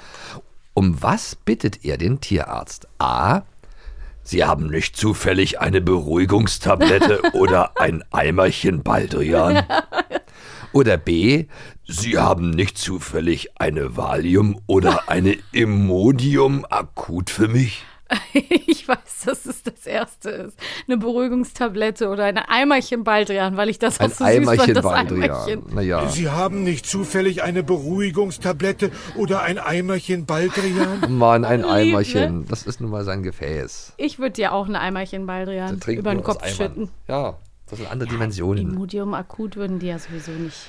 [0.74, 2.88] Um was bittet er den Tierarzt?
[2.98, 3.42] A.
[4.22, 9.64] Sie haben nicht zufällig eine Beruhigungstablette oder ein Eimerchen Baldrian?
[10.72, 11.46] Oder B.
[11.86, 17.84] Sie haben nicht zufällig eine Valium oder eine Imodium akut für mich?
[18.66, 20.58] Ich weiß, dass es das erste ist.
[20.88, 24.76] Eine Beruhigungstablette oder ein Eimerchen Baldrian, weil ich das auch Ein so süß Eimerchen fand,
[24.76, 25.22] das Baldrian.
[25.30, 25.62] Eimerchen.
[25.74, 26.08] Naja.
[26.08, 31.04] Sie haben nicht zufällig eine Beruhigungstablette oder ein Eimerchen Baldrian?
[31.18, 32.40] Mann, ein Lieb, Eimerchen.
[32.40, 32.44] ne?
[32.48, 33.94] Das ist nun mal sein Gefäß.
[33.96, 36.90] Ich würde dir auch ein Eimerchen Baldrian über den Kopf schütten.
[37.08, 38.70] Ja, das sind andere Dimensionen.
[38.72, 40.66] Imodium akut würden die ja sowieso nicht.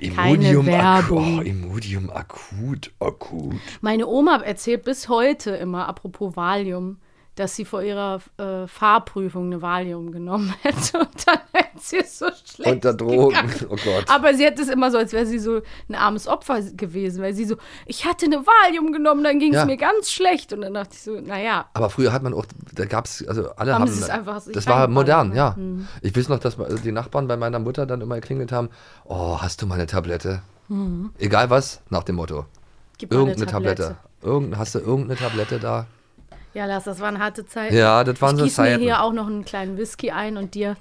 [0.00, 1.38] Imodium Werbung.
[1.38, 1.46] akut.
[1.46, 3.54] Imodium akut, akut.
[3.80, 6.98] Meine Oma erzählt bis heute immer, apropos Valium,
[7.34, 12.18] dass sie vor ihrer äh, Fahrprüfung eine Valium genommen hätte und dann hätte sie es
[12.18, 13.28] so schlecht Unter Drogen.
[13.30, 13.66] gegangen.
[13.70, 14.04] Oh Gott.
[14.08, 17.32] Aber sie hat es immer so, als wäre sie so ein armes Opfer gewesen, weil
[17.34, 19.64] sie so, ich hatte eine Valium genommen, dann ging es Ja.
[19.64, 20.52] mir ganz schlecht.
[20.52, 23.50] Und dann dachte ich so, naja, Aber früher hat man auch, da gab es, also
[23.56, 25.36] alle Haben haben, es einfach das war modern, ne?
[25.36, 25.56] ja.
[26.02, 28.68] Ich weiß noch, dass die Nachbarn bei meiner Mutter dann immer geklingelt haben,
[29.04, 30.42] oh, hast du mal eine Tablette?
[31.18, 32.46] Egal was, nach dem Motto.
[32.98, 33.96] gib Irgendeine Tablette.
[34.22, 35.86] Irgend, hast du irgendeine Tablette da?
[36.54, 37.74] Ja, Lass, das waren harte Zeiten.
[37.74, 38.82] Ja, das waren ich so gieß mir Zeiten.
[38.82, 40.76] hier auch noch einen kleinen Whisky ein und dir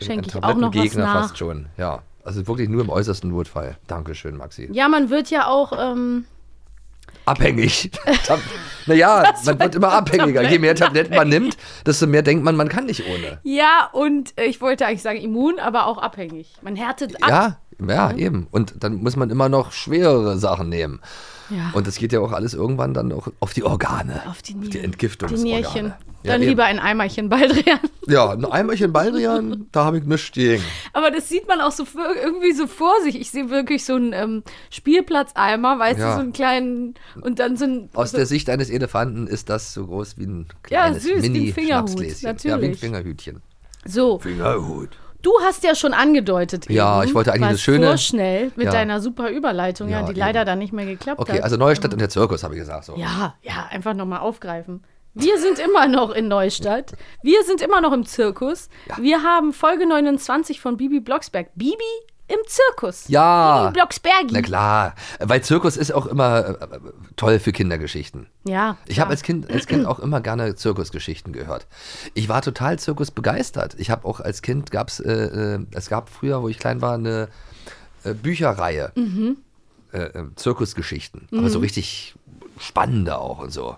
[0.00, 1.22] schenke ich auch noch was Tablettengegner nach.
[1.22, 2.02] fast schon, ja.
[2.24, 3.76] Also wirklich nur im äußersten Notfall.
[3.86, 4.68] Dankeschön, Maxi.
[4.72, 6.24] Ja, man wird ja auch, ähm,
[7.24, 7.90] Abhängig.
[8.88, 10.48] Naja, man wird immer abhängiger.
[10.48, 13.40] Je mehr Tabletten man nimmt, desto mehr denkt man, man kann nicht ohne.
[13.42, 16.52] ja, und äh, ich wollte eigentlich sagen immun, aber auch abhängig.
[16.62, 17.28] Man härtet ab.
[17.28, 18.46] Ja, ja, eben.
[18.50, 21.00] Und dann muss man immer noch schwerere Sachen nehmen.
[21.50, 21.70] Ja.
[21.74, 24.22] Und das geht ja auch alles irgendwann dann auch auf die Organe.
[24.28, 24.84] Auf die die Nieren.
[24.84, 25.44] Entgiftungsorgane.
[25.46, 25.86] Die Nierchen.
[26.22, 26.48] Ja, Dann eben.
[26.50, 27.78] lieber ein Eimerchen Baldrian.
[28.08, 30.62] Ja, ein Eimerchen Baldrian, da habe ich nichts gegen.
[30.92, 33.20] Aber das sieht man auch so für, irgendwie so vor sich.
[33.20, 36.10] Ich sehe wirklich so einen ähm, Spielplatzeimer, weißt Ja.
[36.10, 37.90] du, so einen kleinen und dann so ein.
[37.94, 41.22] Aus so, der Sicht eines Elefanten ist das so groß wie ein Ja, kleines süß,
[41.22, 42.26] wie ein Fingerhut, Mini-Schnapsgläschen.
[42.28, 42.80] Ja, wie ein natürlich.
[42.80, 43.42] Fingerhütchen.
[43.84, 44.18] so.
[44.20, 44.90] Fingerhut.
[45.26, 46.70] Du hast ja schon angedeutet.
[46.70, 48.70] Ja, eben, ich wollte eigentlich das Schöne- vorschnell mit Ja.
[48.70, 50.20] deiner super Überleitung, ja, Ja, die eben.
[50.20, 51.42] leider dann nicht mehr geklappt Okay, hat.
[51.42, 52.84] also Neustadt und der Zirkus, habe ich gesagt.
[52.84, 52.94] So.
[52.96, 54.84] Ja, ja, einfach nochmal aufgreifen.
[55.14, 56.92] Wir sind immer noch in Neustadt.
[57.24, 58.68] Wir sind immer noch im Zirkus.
[58.98, 61.48] Wir haben Folge 29 von Bibi Blocksberg.
[61.56, 61.74] Bibi
[62.28, 63.04] im Zirkus.
[63.08, 63.64] Ja.
[63.64, 64.32] Bibi Blocksbergi.
[64.32, 66.80] Na klar, weil Zirkus ist auch immer äh, äh,
[67.16, 68.26] toll für Kindergeschichten.
[68.44, 68.76] Ja.
[68.86, 71.66] Ich habe als Kind, als kind auch immer gerne Zirkusgeschichten gehört.
[72.14, 73.74] Ich war total Zirkus begeistert.
[73.78, 76.94] Ich habe auch als Kind gab's, äh, äh, es gab früher, wo ich klein war,
[76.94, 77.28] eine
[78.04, 78.92] äh, Bücherreihe,
[79.92, 82.14] äh, äh, Zirkusgeschichten, aber so richtig
[82.58, 83.76] spannende auch und so.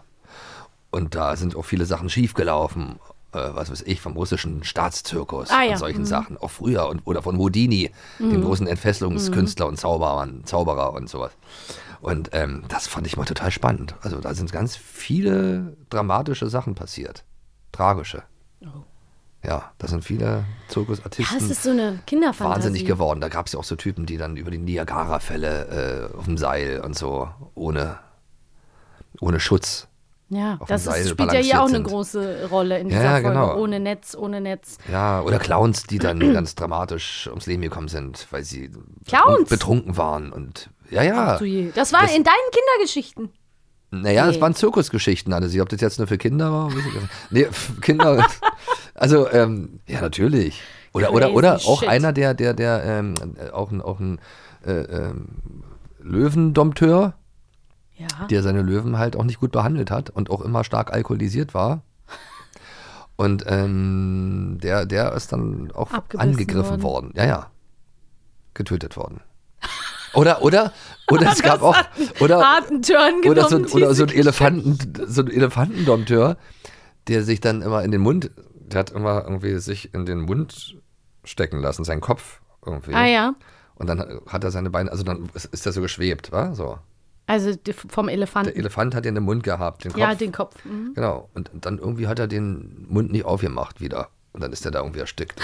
[0.91, 2.99] Und da sind auch viele Sachen schiefgelaufen.
[3.33, 5.73] Äh, was weiß ich, vom russischen Staatszirkus Ah, ja.
[5.73, 6.39] und solchen Sachen.
[6.39, 6.89] Auch früher.
[6.89, 11.33] Und, oder von Houdini, dem großen Entfesselungskünstler und Zauberer, Zauberer und sowas.
[12.01, 13.95] Und ähm, das fand ich mal total spannend.
[14.03, 17.25] Also da sind ganz viele dramatische Sachen passiert.
[17.73, 18.23] Tragische.
[19.45, 22.55] Ja, da sind viele Zirkusartisten es ist so eine Kinderfantasie.
[22.55, 23.21] wahnsinnig geworden.
[23.21, 26.37] Da gab es ja auch so Typen, die dann über die Niagara-Fälle äh, auf dem
[26.39, 27.99] Seil und so, ohne,
[29.21, 29.87] ohne Schutz.
[30.31, 33.29] Ja, das ist, spielt ja hier auch eine große Rolle in dieser ja, Folge.
[33.31, 33.57] genau.
[33.57, 34.77] Ohne Netz, ohne Netz.
[34.93, 38.71] Ja, oder Clowns, die dann ganz dramatisch ums Leben gekommen sind, weil sie
[39.07, 39.49] Clowns?
[39.49, 41.39] betrunken waren und ja, ja.
[41.75, 43.31] Das war Das- in deinen Kindergeschichten.
[43.91, 44.43] Naja, das Nee.
[44.43, 45.63] waren Zirkusgeschichten, alle sie.
[45.63, 46.71] Ob das jetzt nur für Kinder war?
[47.31, 47.47] Nee,
[47.81, 48.27] Kinder.
[48.95, 50.61] also, ähm, ja, natürlich.
[50.93, 51.89] Oder, oder, Crazy oder auch shit.
[51.89, 54.19] einer, der, der, der, ähm, äh, auch ein, auch ein
[54.67, 55.29] äh, ähm,
[56.01, 57.15] Löwendompteur,
[57.99, 58.27] Ja.
[58.31, 61.83] der seine Löwen halt auch nicht gut behandelt hat und auch immer stark alkoholisiert war.
[63.17, 67.11] Und ähm, der, der ist dann auch angegriffen worden.
[67.11, 67.13] worden.
[67.17, 67.51] Ja, ja.
[68.55, 69.21] Getötet worden.
[70.15, 70.73] Oder, oder,
[71.11, 71.77] oder es gab auch,
[72.21, 73.29] oder, genommen.
[73.29, 76.37] oder so, ein- oder so ein Elefanten, so ein Elefantendompteur,
[77.09, 80.77] der sich dann immer in den Mund, der hat immer irgendwie sich in den Mund
[81.25, 82.95] stecken lassen, seinen Kopf irgendwie.
[82.95, 83.35] Ah ja.
[83.75, 86.55] Und dann hat er seine Beine, also dann ist, ist er so geschwebt, wa?
[86.55, 86.79] So.
[87.29, 87.53] Also
[87.89, 88.51] vom Elefanten.
[88.53, 90.01] Der Elefant hat ja den Mund gehabt, den Kopf.
[90.01, 90.57] ja, den Kopf.
[90.65, 90.93] Mhm.
[90.95, 91.29] Genau.
[91.35, 94.09] Und dann irgendwie hat er den Mund nicht aufgemacht wieder.
[94.33, 95.41] Und dann ist er da irgendwie erstickt.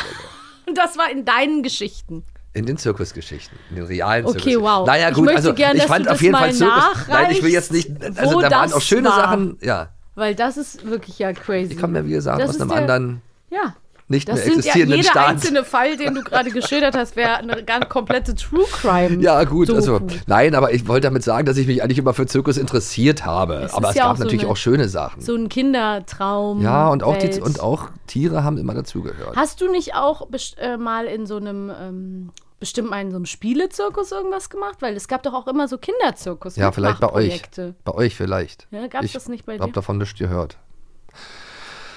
[0.66, 2.24] Und das war in deinen Geschichten.
[2.54, 4.62] In den Zirkusgeschichten, in den realen Okay, Zirkusgeschichten.
[4.64, 4.86] wow.
[4.86, 7.08] Naja, Ich gut, möchte also gern, ich fand du auf jeden Fall Zirkus.
[7.08, 7.90] Nein, ich will jetzt nicht.
[8.16, 9.16] Also da waren auch schöne war.
[9.16, 9.58] Sachen.
[9.60, 11.70] Ja, Weil das ist wirklich ja crazy.
[11.70, 13.74] die kommen ja, wie gesagt, Das aus einem der- anderen, Ja.
[14.08, 15.28] Nicht Das mehr ja existierenden jeder Staat.
[15.28, 19.22] einzelne Fall, den du gerade geschildert hast, wäre eine ganz komplette True Crime.
[19.22, 19.76] Ja, gut, Doku.
[19.76, 23.24] also nein, aber ich wollte damit sagen, dass ich mich eigentlich immer für Zirkus interessiert
[23.24, 23.54] habe.
[23.54, 25.22] Es aber es ja gab auch so natürlich eine- auch schöne Sachen.
[25.22, 26.60] So ein Kindertraum.
[26.62, 29.36] ja, und auch, die, und auch Tiere haben immer dazugehört.
[29.36, 33.26] Hast du nicht auch äh, mal in so einem, ähm, bestimmt mal in so einem
[33.26, 34.76] Spielezirkus irgendwas gemacht?
[34.80, 36.56] Weil es gab doch auch immer so Kinderzirkus.
[36.56, 37.42] Ja, vielleicht bei euch.
[37.84, 38.66] Bei euch vielleicht.
[38.70, 39.72] Ja, gab's ich das nicht bei hab dir?
[39.72, 40.58] davon nichts gehört.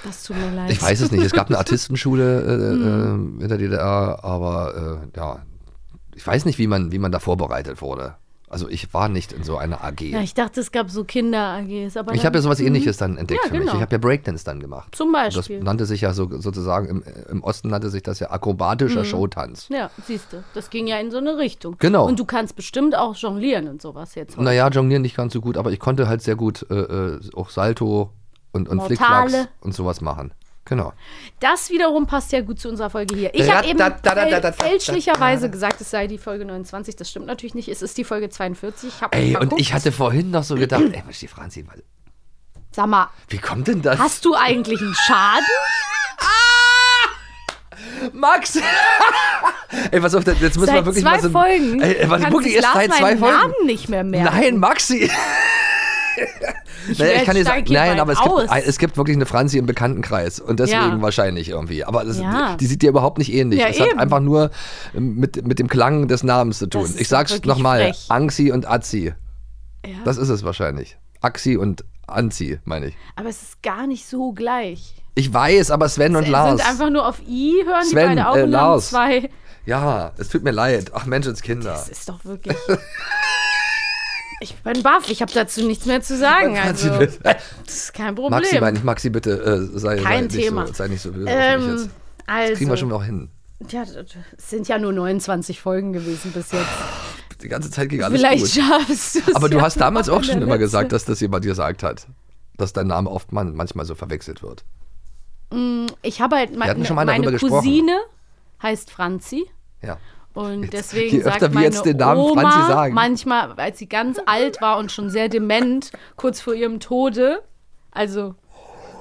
[0.03, 0.71] Das tut mir leid.
[0.71, 1.23] Ich weiß es nicht.
[1.23, 3.39] Es gab eine Artistenschule äh, Mhm.
[3.39, 5.39] äh, in der DDR, aber äh, ja,
[6.15, 8.15] ich weiß nicht, wie man, wie man da vorbereitet wurde.
[8.49, 9.99] Also ich war nicht in so einer AG.
[10.03, 11.97] Ja, ich dachte, es gab so Kinder-AGs.
[11.97, 13.63] aber ich habe ja sowas ähnliches dann entdeckt Ja, für mich.
[13.65, 13.75] genau.
[13.75, 14.95] Ich habe ja Breakdance dann gemacht.
[14.95, 15.61] Zum Das Beispiel.
[15.61, 18.33] nannte sich ja so, sozusagen, im, im Osten nannte sich das ja Mhm.
[18.35, 19.67] akrobatischer Showtanz.
[19.67, 20.43] Ja, siehst du.
[20.53, 21.75] Das ging ja in so eine Richtung.
[21.79, 22.07] Genau.
[22.07, 24.37] Und du kannst bestimmt auch jonglieren und sowas jetzt.
[24.37, 24.45] heute.
[24.45, 27.49] Naja, jonglieren nicht ganz so gut, aber ich konnte halt sehr gut äh, äh, auch
[27.49, 28.11] Salto
[28.57, 28.81] und, und.
[28.81, 30.33] Flickflacks und sowas machen.
[30.65, 30.91] Genau.
[31.39, 33.33] Das wiederum passt ja gut zu unserer Folge hier.
[33.33, 33.79] Ich habe eben
[34.53, 36.95] fälschlicherweise gesagt, es sei die Folge 29.
[36.97, 37.69] Das stimmt natürlich nicht.
[37.69, 38.89] Es ist die Folge 42.
[38.89, 41.83] Ich Ey, und ich hatte vorhin noch so gedacht, ey, Mensch, die Franzi, weil-
[42.71, 43.97] Sag mal, wie kommt denn das?
[43.97, 45.45] hast du eigentlich einen Schaden?
[48.13, 48.59] Max!
[49.91, 51.29] ey, pass auf, jetzt müssen wir wirklich zwei mal so.
[51.29, 51.81] Folgen.
[51.81, 53.37] Ey, was, wirklich erst seit zwei Folgen?
[53.37, 54.35] Namen nicht mehr merken.
[54.35, 55.09] Nein, Maxi!
[56.89, 59.15] ich Naja, ich kann dir steig sagen, hier nein, aber es gibt, es gibt wirklich
[59.17, 61.01] eine Franzi im Bekanntenkreis und deswegen Ja.
[61.01, 61.83] wahrscheinlich irgendwie.
[61.85, 62.55] Aber das, Ja.
[62.57, 63.59] die sieht dir überhaupt nicht ähnlich.
[63.59, 63.91] Ja, es eben.
[63.91, 64.51] hat einfach nur
[64.93, 66.93] mit, mit dem Klang des Namens zu tun.
[66.97, 67.93] Ich sag's nochmal.
[68.09, 69.13] Angsi und Azi.
[70.05, 70.97] Das ist es wahrscheinlich.
[71.21, 72.95] Axi und Anzi, meine ich.
[73.15, 74.95] Aber es ist gar nicht so gleich.
[75.15, 76.57] Ich weiß, aber Sven und Sie Lars.
[76.57, 78.89] sind einfach nur auf I, hören die Sven, beide auch äh, Lars.
[78.89, 79.29] zwei.
[79.65, 80.91] Ja, es tut mir leid.
[80.93, 81.71] Ach Menschenskinder.
[81.71, 82.55] Das ist doch wirklich.
[84.39, 86.57] Ich bin baff, ich habe dazu nichts mehr zu sagen.
[86.57, 88.39] Also, das ist kein Problem.
[88.39, 90.67] Maxi, ich, Maxi, bitte äh, sei, sei, Kein nicht Thema.
[90.67, 91.89] So, sei nicht so böse ähm.
[92.27, 93.29] Das kriegen wir also, schon noch hin.
[93.69, 96.67] ja, es sind ja nur 29 Folgen gewesen bis jetzt.
[97.41, 98.63] Die ganze Zeit ging alles Vielleicht gut.
[98.63, 99.35] schaffst du es.
[99.35, 102.07] Aber du ja hast damals auch schon immer gesagt, dass das jemand dir gesagt hat.
[102.57, 104.65] Dass dein Name oft man, manchmal so verwechselt wird.
[106.01, 107.53] Ich habe halt hatten meine, gesprochen.
[107.53, 107.99] Cousine
[108.61, 109.45] heißt Franzi.
[109.81, 109.97] Ja.
[110.37, 112.93] Und deswegen je öfter sagt meine jetzt den Namen Oma Franzi sagen.
[112.93, 117.41] manchmal, als sie ganz alt war und schon sehr dement, kurz vor ihrem Tode.
[117.89, 118.35] Also,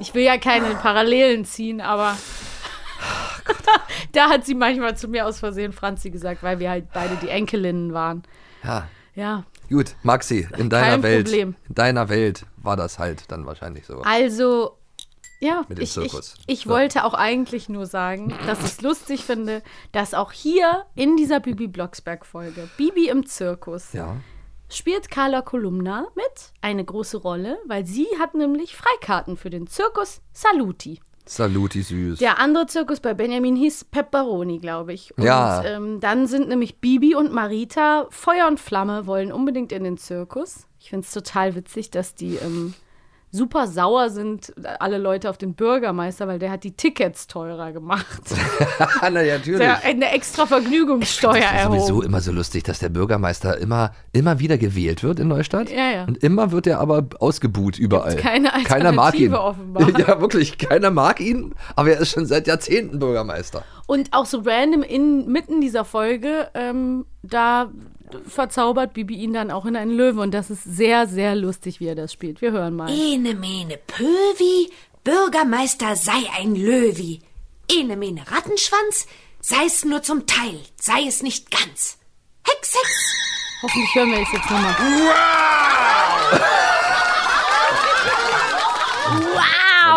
[0.00, 2.16] ich will ja keine Parallelen ziehen, aber
[4.12, 7.28] Da hat sie manchmal zu mir aus Versehen Franzi gesagt, weil wir halt beide die
[7.28, 8.22] Enkelinnen waren.
[8.64, 11.54] Ja, Ja, gut, Maxi, in deiner Kein Welt, Problem.
[11.68, 14.00] in deiner Welt war das halt dann wahrscheinlich so.
[14.00, 14.78] also,
[15.40, 16.34] ja, Mit dem ich, ich, Zirkus.
[16.46, 16.70] ich Ja.
[16.70, 21.40] wollte auch eigentlich nur sagen, dass ich es lustig finde, dass auch hier in dieser
[21.40, 24.16] Bibi Blocksberg-Folge, Bibi im Zirkus, Ja.
[24.70, 30.20] spielt Carla Kolumna mit eine große Rolle, weil sie hat nämlich Freikarten für den Zirkus
[30.32, 31.00] Saluti.
[31.28, 32.20] Saluti süß.
[32.20, 35.16] Der andere Zirkus bei Benjamin hieß Pepperoni, glaube ich.
[35.18, 35.64] Und Ja.
[35.64, 40.68] ähm, dann sind nämlich Bibi und Marita Feuer und Flamme, wollen unbedingt in den Zirkus.
[40.78, 42.74] Ich finde es total witzig, dass die ähm,
[43.30, 48.22] super sauer sind, alle Leute auf den Bürgermeister, weil der hat die Tickets teurer gemacht.
[49.02, 49.58] Na, natürlich.
[49.58, 52.06] Der eine extra Vergnügungssteuer Das ist sowieso erhoben.
[52.06, 55.70] immer so lustig, dass der Bürgermeister immer, immer wieder gewählt wird in Neustadt.
[55.70, 56.04] Ja, ja.
[56.04, 58.10] Und immer wird er aber ausgebuht überall.
[58.12, 59.32] Gibt's keine Keiner mag ihn.
[59.32, 59.86] Alternative offenbar.
[60.06, 60.58] Ja, wirklich.
[60.58, 63.64] Keiner mag ihn, aber er ist schon seit Jahrzehnten Bürgermeister.
[63.86, 67.70] Und auch so random in, mitten dieser Folge, ähm, da
[68.26, 70.18] verzaubert Bibi ihn dann auch in einen Löwen.
[70.20, 72.40] Und das ist sehr, sehr lustig, wie er das spielt.
[72.40, 72.90] Wir hören mal.
[72.90, 74.70] Ene mene Pöwi,
[75.04, 77.20] Bürgermeister sei ein Löwi.
[77.70, 79.06] Ene mene Rattenschwanz,
[79.40, 81.98] sei es nur zum Teil, sei es nicht ganz.
[82.44, 83.16] Hex, Hex!
[83.62, 84.76] Hoffentlich hören wir es jetzt nochmal.
[86.32, 86.55] Der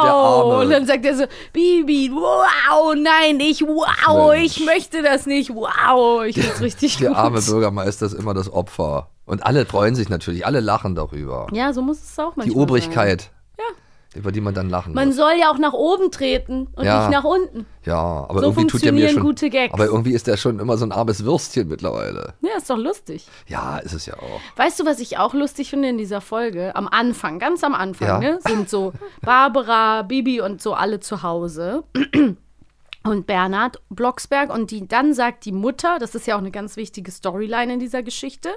[0.04, 0.62] Wow!
[0.62, 4.58] Und dann sagt er so, Bibi, wow, nein, ich, wow, Mensch.
[4.58, 6.24] ich möchte das nicht, wow.
[6.26, 7.18] Ich find's richtig Der gut.
[7.18, 9.10] arme Bürgermeister ist immer das Opfer.
[9.26, 11.48] Und alle freuen sich natürlich, alle lachen darüber.
[11.52, 12.62] Ja, so muss es auch manchmal Die Sein.
[12.62, 13.30] Obrigkeit, Ja.
[14.16, 15.18] Über die man dann lachen Man muss.
[15.18, 17.02] soll ja auch nach oben treten und Ja.
[17.08, 17.66] nicht nach unten.
[17.86, 17.96] Ja,
[18.28, 19.22] aber So irgendwie tut er mir schon.
[19.22, 19.74] gute Gags.
[19.74, 22.34] Aber irgendwie ist er schon immer so ein armes Würstchen mittlerweile.
[22.42, 23.28] Ja, ist doch lustig.
[23.48, 24.42] Ja, ist es ja auch.
[24.56, 26.76] Weißt du, was ich auch lustig finde in dieser Folge?
[26.76, 28.20] Am Anfang, ganz am Anfang, Ja.
[28.20, 31.84] ne, sind so Barbara, Bibi und so alle zu Hause.
[33.02, 36.76] Und Bernhard Blocksberg und die, dann sagt die Mutter, das ist ja auch eine ganz
[36.76, 38.50] wichtige Storyline in dieser Geschichte,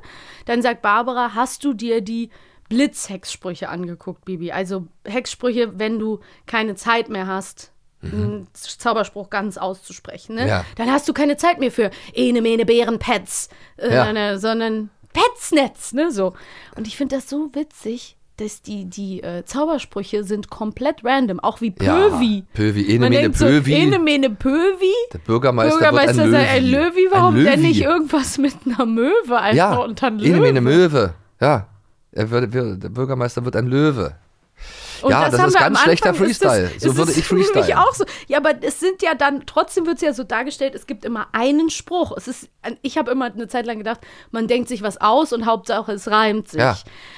[0.46, 2.28] dann sagt Barbara, hast du dir die
[2.68, 4.52] Blitzhexsprüche angeguckt, Bibi?
[4.52, 7.70] Also Hexsprüche, wenn du keine Zeit mehr hast,
[8.02, 10.48] einen Zauberspruch ganz auszusprechen, ne?
[10.48, 10.64] Ja.
[10.76, 14.12] Dann hast du keine Zeit mehr für Ene, Mene, Bären, Pets, äh, Ja.
[14.12, 16.32] ne, sondern Petsnetz, ne, so.
[16.76, 21.60] Und ich finde das so witzig, dass die, die äh, Zaubersprüche sind komplett random, auch
[21.60, 22.38] wie Pövi.
[22.38, 23.72] Ja, Pövi, ene, Man mene, denkt so, Pövi.
[23.74, 24.90] Ene, Mene, Pövi.
[25.12, 26.84] Der Bürgermeister, Bürgermeister wird ein sei ein Löwi.
[27.02, 30.40] Löwi, warum denn nicht irgendwas mit einer Möwe einfach Ja, und dann ene, Löwe?
[30.40, 31.14] mene, Möwe.
[31.40, 31.68] Ja,
[32.12, 34.14] er wird, der Bürgermeister wird ein Löwe.
[35.02, 36.70] Und Ja, das haben ist ganz schlechter Anfang, Freestyle.
[36.74, 37.78] Das, So würde ich mich freestylen.
[37.78, 38.04] auch so.
[38.28, 41.26] Ja, aber es sind ja dann, trotzdem wird es ja so dargestellt, es gibt immer
[41.32, 42.16] einen Spruch.
[42.16, 42.48] Es ist,
[42.82, 46.08] ich habe immer eine Zeit lang gedacht, man denkt sich was aus und Hauptsache es
[46.08, 46.60] reimt sich.
[46.60, 46.76] Ja.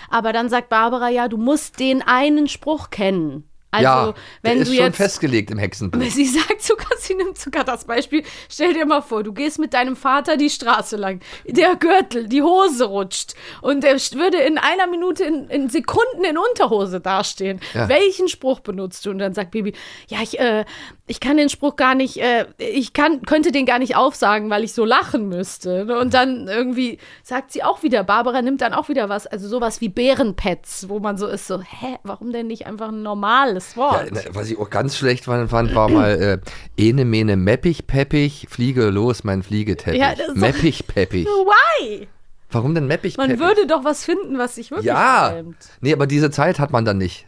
[0.09, 3.45] Aber dann sagt Barbara, ja, du musst den einen Spruch kennen.
[3.75, 6.01] Also, ja, wenn ist du schon jetzt festgelegt im Hexenbuch.
[6.09, 8.23] Sie sagt sogar, sie nimmt sogar das Beispiel.
[8.49, 11.21] Stell dir mal vor, du gehst mit deinem Vater die Straße lang.
[11.47, 13.35] Der Gürtel, die Hose rutscht.
[13.63, 17.61] Und er würde in einer Minute, in, in Sekunden in Unterhose dastehen.
[17.75, 17.89] Ja.
[17.89, 19.11] Welchen Spruch benutzt du?
[19.11, 19.75] Und dann sagt Baby,
[20.09, 20.65] ja, ich, äh,
[21.07, 24.65] ich kann den Spruch gar nicht, äh, ich kann, könnte den gar nicht aufsagen, weil
[24.65, 25.85] ich so lachen müsste.
[25.85, 25.99] ne?
[25.99, 29.81] Und dann irgendwie sagt sie auch wieder, Barbara nimmt dann auch wieder was, also sowas
[29.81, 33.77] wie Bärenpets, wo man so ist, so, hä, warum denn nicht einfach ein normales Ja,
[33.77, 34.13] Wort?
[34.13, 36.41] ne, was ich auch ganz schlecht fand, war mal
[36.79, 40.01] äh, ene, mene, meppich, peppich, fliege los, mein Fliegeteppich.
[40.01, 41.27] Ja, meppich, peppich.
[41.27, 42.09] Why?
[42.51, 43.45] Warum denn meppich, Man peppich?
[43.45, 45.57] würde doch was finden, was sich wirklich Ja, reimt.
[45.81, 47.27] nee, aber diese Zeit hat man dann nicht.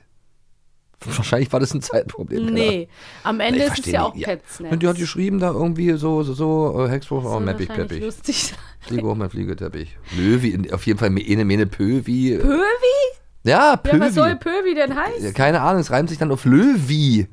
[1.00, 2.46] Wahrscheinlich war das ein Zeitproblem.
[2.46, 2.88] Nee,
[3.22, 4.28] am Ende ist es ja auch ja.
[4.28, 4.72] Petsnetz.
[4.72, 8.00] Und die hat geschrieben da irgendwie so, so, so äh, oh, meppich, peppich.
[8.02, 8.58] lustig sein.
[8.80, 9.96] Fliege hoch, mein Fliegeteppich.
[10.16, 12.38] Löwi, auf jeden Fall ene, mene, pöwi.
[12.40, 13.16] Pöwi?
[13.46, 13.96] Ja, Pöwi.
[13.98, 15.32] Ja, was soll Pöwi denn heißen?
[15.34, 17.28] Keine Ahnung, es reimt sich dann auf Löwi.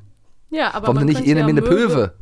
[0.50, 1.76] Ja, aber Warum man denn nicht ene, ja mene, Möwe.
[1.88, 2.12] Pöwe?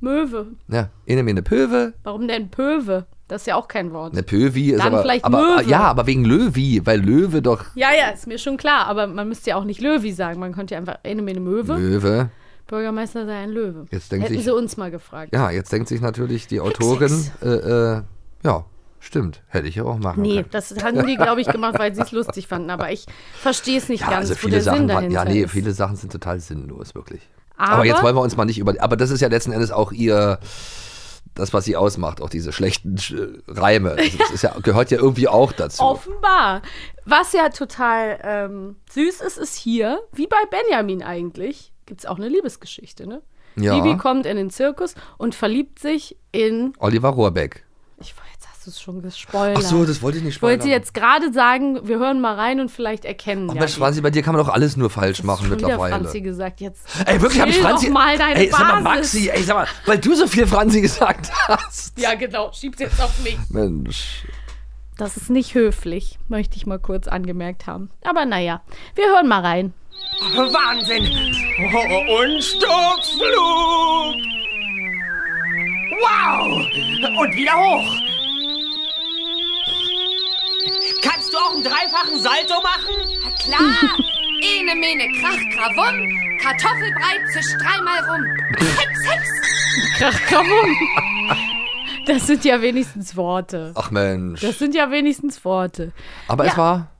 [0.00, 0.46] Möwe.
[0.68, 1.94] Ja, ene, mene, Pöwe.
[2.02, 3.06] Warum denn Pöwe?
[3.26, 4.12] Das ist ja auch kein Wort.
[4.12, 5.68] Ne, Pöwi ist Dann aber, vielleicht aber Möwe.
[5.70, 9.26] ja, aber wegen Löwi, weil Löwe doch Ja, ja, ist mir schon klar, aber man
[9.28, 10.38] müsste ja auch nicht Löwi sagen.
[10.38, 11.74] Man könnte ja einfach Ene Mene Möwe.
[11.76, 12.28] Löwe.
[12.66, 13.86] Bürgermeister sei ein Löwe.
[13.90, 15.34] Jetzt denkt Hätten sich- sie uns mal gefragt.
[15.34, 18.02] Ja, jetzt denkt sich natürlich die Autorin, äh, äh,
[18.42, 18.64] ja,
[19.04, 20.48] stimmt, hätte ich ja auch machen Nee, können.
[20.50, 22.70] das haben die, glaube ich, gemacht, weil sie es lustig fanden.
[22.70, 23.06] Aber ich
[23.40, 25.50] verstehe es nicht Ja, ganz, also wo viele der Sachen Sinn dahinter ja, nee, ist.
[25.50, 27.22] viele Sachen sind total sinnlos, wirklich.
[27.56, 29.70] Aber- Aber, jetzt wollen wir uns mal nicht über, aber das ist ja letzten Endes
[29.70, 30.38] auch ihr,
[31.36, 32.96] das, was sie ausmacht, auch diese schlechten
[33.48, 33.92] Reime.
[33.92, 35.82] Also das ja, gehört ja irgendwie auch dazu.
[35.82, 36.62] Offenbar.
[37.04, 42.16] Was ja total ähm, süß ist, ist hier, wie bei Benjamin eigentlich, gibt es auch
[42.16, 43.20] eine Liebesgeschichte, ne?
[43.56, 43.78] Ja.
[43.78, 46.72] Bibi kommt in den Zirkus und verliebt sich in.
[46.78, 47.64] Oliver Rohrbeck.
[48.64, 49.58] Hast du es schon gespoilert.
[49.58, 50.78] Ach so, das wollte ich nicht Ich wollte spoilern.
[50.80, 54.22] jetzt gerade sagen, wir hören mal rein und vielleicht erkennen Ach ja Franzi, bei dir
[54.22, 55.96] kann man doch alles nur falsch machen Schon wieder mittlerweile.
[55.96, 57.86] Franzi gesagt, jetzt Ey, wirklich, hab ich Franzi.
[57.88, 58.80] doch mal deine ey, sag mal.
[58.80, 61.98] Maxi, ey, sag mal, weil du so viel Franzi gesagt hast.
[62.00, 63.36] Ja, genau, schieb's jetzt auf mich.
[63.50, 64.24] Mensch.
[64.96, 67.90] Das ist nicht höflich, möchte ich mal kurz angemerkt haben.
[68.02, 68.62] Aber naja,
[68.94, 69.74] wir hören mal rein.
[70.34, 71.06] Wahnsinn!
[71.60, 74.16] Oh, und Sturzflug!
[76.00, 77.20] Wow!
[77.20, 78.13] Und wieder hoch!
[81.02, 83.20] Kannst du auch einen dreifachen Salto machen?
[83.22, 83.98] Na klar!
[84.42, 88.24] Ene, mene, krach, krawum, Kartoffelbrei zischt dreimal rum.
[88.58, 89.98] Hex, hex!
[89.98, 90.76] Krachkramum.
[92.06, 93.72] Das sind ja wenigstens Worte.
[93.74, 94.40] Ach Mensch.
[94.42, 95.92] Das sind ja wenigstens Worte.
[96.28, 96.56] Aber es Ja.
[96.58, 96.90] war.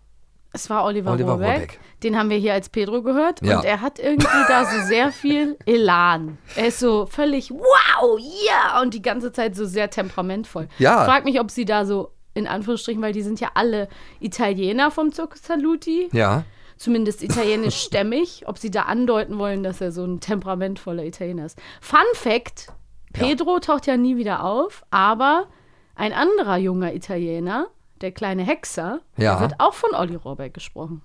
[0.52, 1.48] Es war Oliver, Oliver Rohrbeck.
[1.50, 1.80] Rohrbeck.
[2.04, 3.42] Den haben wir hier als Pedro gehört.
[3.42, 3.58] Ja.
[3.58, 6.38] Und er hat irgendwie da so sehr viel Elan.
[6.54, 8.80] Er ist so völlig wow, yeah!
[8.80, 10.68] Und die ganze Zeit so sehr temperamentvoll.
[10.78, 11.00] Ja.
[11.00, 13.88] Ich frage mich, ob sie da so, in Anführungsstrichen, weil die sind ja alle
[14.20, 16.08] Italiener vom Circus Saluti.
[16.12, 16.44] Ja.
[16.76, 18.42] Zumindest italienisch stämmig.
[18.46, 21.58] Ob sie da andeuten wollen, dass er so ein temperamentvoller Italiener ist.
[21.80, 22.72] Fun Fact:
[23.12, 25.46] Pedro taucht ja nie wieder auf, aber
[25.94, 27.68] ein anderer junger Italiener,
[28.00, 29.40] der kleine Hexer, Ja.
[29.40, 31.02] wird auch von Olli Rohrbeck gesprochen.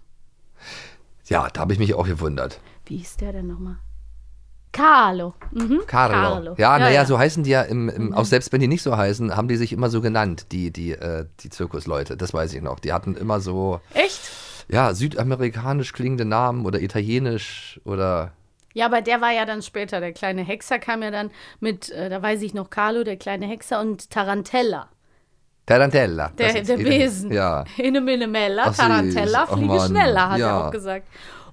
[1.27, 2.59] Ja, da habe ich mich auch gewundert.
[2.87, 3.77] Wie hieß der denn nochmal?
[4.71, 5.33] Carlo.
[5.51, 5.81] Mhm.
[5.87, 6.55] Carlo.
[6.57, 7.03] Ja, naja, ja.
[7.03, 7.07] Mhm.
[7.07, 9.55] so heißen die ja, im, im, auch selbst wenn die nicht so heißen, haben die
[9.57, 12.15] sich immer so genannt, die, die, äh, die Zirkusleute.
[12.17, 12.79] Das weiß ich noch.
[12.79, 14.19] Die hatten immer so, Echt?
[14.69, 18.31] ja, südamerikanisch klingende Namen oder italienisch oder.
[18.73, 19.99] Ja, aber der war ja dann später.
[19.99, 23.47] Der kleine Hexer kam ja dann mit, äh, da weiß ich noch, Carlo, der kleine
[23.47, 24.89] Hexer und Tarantella.
[25.65, 26.29] Tarantella.
[26.37, 27.31] Der, der Besen.
[27.31, 27.63] Ja.
[27.75, 28.71] Hine Mine Mella.
[28.71, 30.67] Tarantella, fliege schneller, hat er Ja.
[30.67, 31.07] auch gesagt.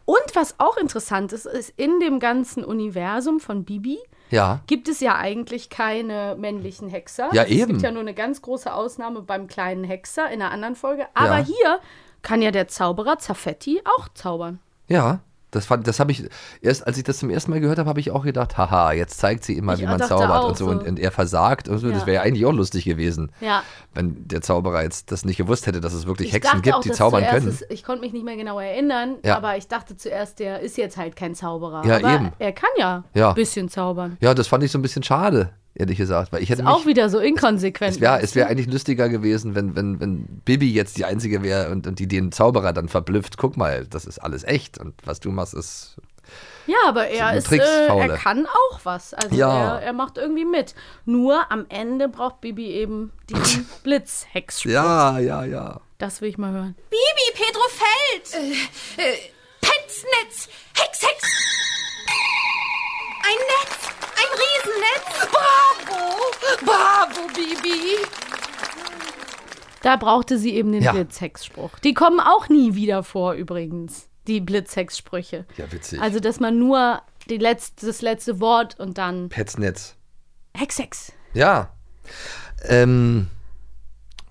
[0.06, 3.98] Und was auch interessant ist, ist, in dem ganzen Universum von Bibi
[4.30, 4.60] Ja.
[4.66, 7.28] gibt es ja eigentlich keine männlichen Hexer.
[7.32, 7.72] Ja, Also Es eben.
[7.72, 11.06] gibt ja nur eine ganz große Ausnahme beim kleinen Hexer in einer anderen Folge.
[11.12, 11.44] Aber Ja.
[11.44, 11.80] hier
[12.22, 14.60] kann ja der Zauberer Zaffetti auch zaubern.
[14.88, 15.20] Ja.
[15.56, 16.28] Das, fand- das habe ich,
[16.60, 19.18] erst als ich das zum ersten Mal gehört habe, habe ich auch gedacht, haha, jetzt
[19.18, 20.66] zeigt sie immer, Ich wie man zaubert und so.
[20.66, 20.70] so.
[20.70, 21.88] Und, und er versagt und so.
[21.90, 22.06] Das Ja.
[22.06, 23.62] wäre ja eigentlich auch lustig gewesen, Ja.
[23.94, 26.80] wenn der Zauberer jetzt das nicht gewusst hätte, dass es wirklich Ich Hexen gibt, auch,
[26.80, 27.48] die zaubern können.
[27.48, 29.36] Es, ich konnte mich nicht mehr genau erinnern, Ja.
[29.36, 31.84] aber ich dachte zuerst, der ist jetzt halt kein Zauberer.
[31.86, 32.32] Ja, aber eben.
[32.38, 33.30] er kann ja, Ja.
[33.30, 34.16] ein bisschen zaubern.
[34.20, 36.32] Ja, das fand ich so ein bisschen schade, ehrlich gesagt.
[36.32, 37.94] Weil ich hätte Ist mich, auch wieder so inkonsequent.
[37.94, 41.86] es wäre wär eigentlich lustiger gewesen, wenn, wenn, wenn Bibi jetzt die Einzige wäre und,
[41.86, 43.36] und die den Zauberer dann verblüfft.
[43.38, 45.96] Guck mal, das ist alles echt und was du machst ist.
[46.66, 48.12] Ja, aber er ist, äh, Tricksfaule.
[48.14, 49.14] er kann auch was.
[49.14, 49.76] Also Ja.
[49.76, 50.74] er, er macht irgendwie mit.
[51.04, 54.72] Nur am Ende braucht Bibi eben diesen Blitzhexspruch.
[54.72, 55.80] Ja, ja, ja.
[55.98, 56.74] Das will ich mal hören.
[56.90, 58.34] Bibi, Pedro fällt!
[58.34, 58.52] Äh,
[59.02, 59.16] äh,
[59.60, 60.48] Petznetz!
[60.74, 61.22] Hex, Hex!
[63.22, 63.75] Ein Netz!
[64.16, 65.28] Ein Riesennetz!
[65.30, 66.16] Bravo!
[66.64, 67.96] Bravo, Bibi!
[69.82, 70.92] Da brauchte sie eben den Ja.
[70.92, 71.78] Blitzhexspruch.
[71.80, 75.44] Die kommen auch nie wieder vor übrigens, die Blitzhexsprüche.
[75.56, 76.00] Ja, witzig.
[76.00, 79.94] Also, dass man nur die letzte, das letzte Wort und dann Petznetz.
[80.56, 81.12] Hex, Hex.
[81.34, 81.70] Ja.
[82.64, 83.28] Ähm,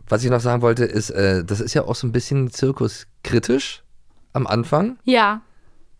[0.09, 3.83] was ich noch sagen wollte, ist, äh, das ist ja auch so ein bisschen zirkuskritisch
[4.33, 5.41] am Anfang, Ja.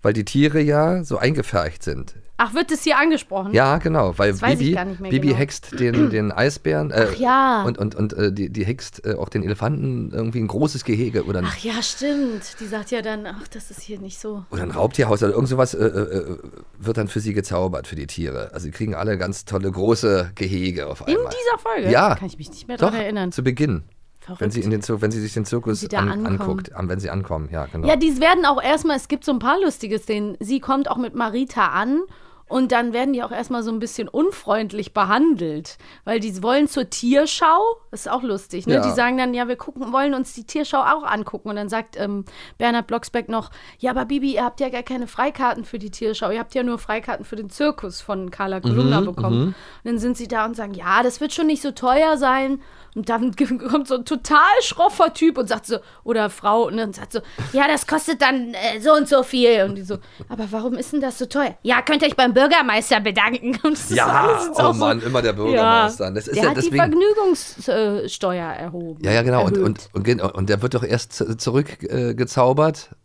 [0.02, 2.16] weil die Tiere ja so eingefärcht sind.
[2.38, 3.54] Ach, wird das hier angesprochen?
[3.54, 5.36] Ja, genau, weil Bibi, Bibi genau.
[5.38, 7.64] hext den, den Eisbären äh, Ach ja.
[7.64, 11.24] und, und, und äh, die, die hext äh, auch den Elefanten irgendwie ein großes Gehege
[11.24, 12.58] oder ein, Ach ja, stimmt.
[12.60, 14.44] Die sagt ja dann, ach, das ist hier nicht so.
[14.52, 16.38] oder ein Raubtierhaus oder irgend sowas äh, äh,
[16.78, 18.50] wird dann für sie gezaubert, für die Tiere.
[18.52, 21.32] Also sie kriegen alle ganz tolle große Gehege auf In einmal.
[21.32, 21.90] dieser Folge?
[21.90, 22.16] Ja.
[22.16, 23.32] Kann ich mich nicht mehr daran erinnern.
[23.32, 23.84] zu Beginn.
[24.20, 24.42] Verrückt.
[24.42, 27.48] Wenn sie, in den, wenn sie sich den Zirkus an, anguckt, an, wenn sie ankommen,
[27.52, 27.88] ja, genau.
[27.88, 30.36] Ja, die werden auch erstmal, es gibt so ein paar lustige Szenen.
[30.40, 32.02] Sie kommt auch mit Marita an
[32.48, 36.90] und dann werden die auch erstmal so ein bisschen unfreundlich behandelt, weil die wollen zur
[36.90, 37.78] Tierschau.
[37.90, 38.76] Das ist auch lustig, ne?
[38.76, 38.82] Ja.
[38.82, 41.50] Die sagen dann, ja, wir gucken, wollen uns die Tierschau auch angucken.
[41.50, 42.24] Und dann sagt ähm,
[42.60, 46.30] Bernhard Blocksbeck noch, ja, aber Bibi, ihr habt ja gar keine Freikarten für die Tierschau.
[46.30, 49.48] Ihr habt ja nur Freikarten für den Zirkus von Carla Kolumna Mhm, bekommen.
[49.48, 52.62] Und dann sind sie da und sagen, ja, das wird schon nicht so teuer sein.
[52.96, 53.36] Und dann
[53.70, 57.20] kommt so ein total schroffer Typ und sagt so, oder Frau, und dann sagt so,
[57.52, 59.64] ja, das kostet dann äh, so und so viel.
[59.64, 59.98] Und die so,
[60.30, 61.56] aber warum ist denn das so teuer?
[61.64, 63.60] Ja, könnt ihr euch beim Bürgermeister bedanken.
[63.64, 66.06] Und Ja, oh auch so- Mann, immer der Bürgermeister.
[66.06, 66.74] Ja, Das ist der ja hat deswegen.
[66.74, 69.04] die Vergnügungssteuer erhoben.
[69.04, 69.46] Ja, ja, genau.
[69.46, 72.96] Und, und, und, und der wird doch erst zurückgezaubert, äh,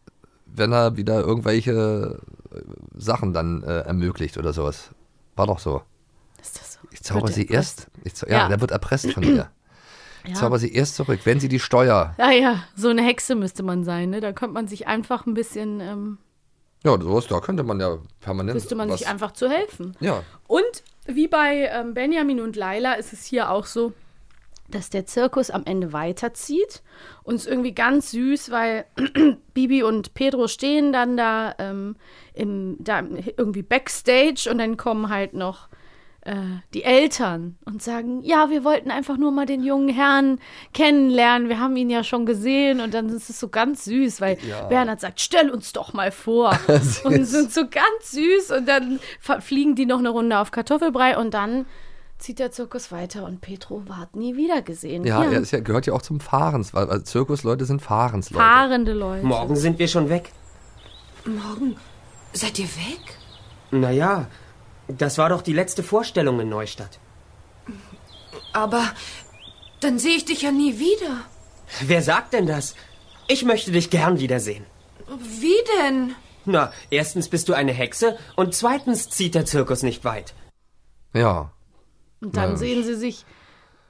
[0.47, 2.21] wenn er wieder irgendwelche
[2.55, 2.61] äh,
[2.97, 4.91] Sachen dann äh, ermöglicht oder sowas.
[5.37, 5.83] War doch so.
[6.41, 6.79] ist das so?
[6.93, 7.87] Ich zauber sie erst.
[8.05, 8.49] Ich ja, Ja.
[8.49, 9.51] der wird erpresst von ihr.
[10.27, 10.35] Ja.
[10.35, 12.15] zauber sie erst zurück, wenn sie die Steuer.
[12.19, 14.21] Ja, ja, so eine Hexe müsste man sein, ne?
[14.21, 16.19] Da könnte man sich einfach ein bisschen, ähm,
[16.85, 18.57] Ja, sowas, da könnte man ja permanent.
[18.57, 19.97] wüsste man was, sich einfach zu helfen.
[20.01, 20.23] Ja.
[20.47, 23.93] Und wie bei ähm, Benjamin und Laila ist es hier auch so,
[24.69, 26.83] dass der Zirkus am Ende weiterzieht.
[27.25, 28.85] Und es ist irgendwie ganz süß, weil
[29.55, 31.97] Bibi und Pedro stehen dann da, ähm,
[32.35, 33.03] im, da
[33.37, 35.69] irgendwie backstage und dann kommen halt noch
[36.75, 40.39] die Eltern und sagen, ja, wir wollten einfach nur mal den jungen Herrn
[40.73, 41.49] kennenlernen.
[41.49, 45.01] Wir haben ihn ja schon gesehen und dann ist es so ganz süß, weil Bernhard
[45.01, 46.59] sagt, stell uns doch mal vor.
[47.05, 49.01] und sind so ganz süß und dann
[49.41, 51.67] fliegen die noch eine Runde auf Kartoffelbrei und dann
[52.19, 55.05] zieht der Zirkus weiter und Petro ward nie wieder gesehen.
[55.05, 58.43] Ja, Hier, er ist ja, gehört ja auch zum Fahrens, weil weil Zirkusleute sind Fahrensleute.
[58.45, 59.27] fahrende Leute.
[59.27, 60.31] Morgen sind wir schon weg.
[61.25, 61.77] Morgen
[62.33, 63.17] seid ihr weg?
[63.71, 64.27] Naja,
[64.99, 66.99] das war doch die letzte Vorstellung in Neustadt.
[68.53, 68.85] Aber
[69.81, 71.25] dann sehe ich dich ja nie wieder.
[71.81, 72.75] Wer sagt denn das?
[73.29, 74.65] Ich möchte dich gern wiedersehen.
[75.19, 76.15] Wie denn?
[76.45, 80.35] Na, erstens bist du eine Hexe und zweitens zieht der Zirkus nicht weit.
[81.13, 81.53] Ja.
[82.21, 82.57] Und dann Ja.
[82.57, 83.25] sehen sie sich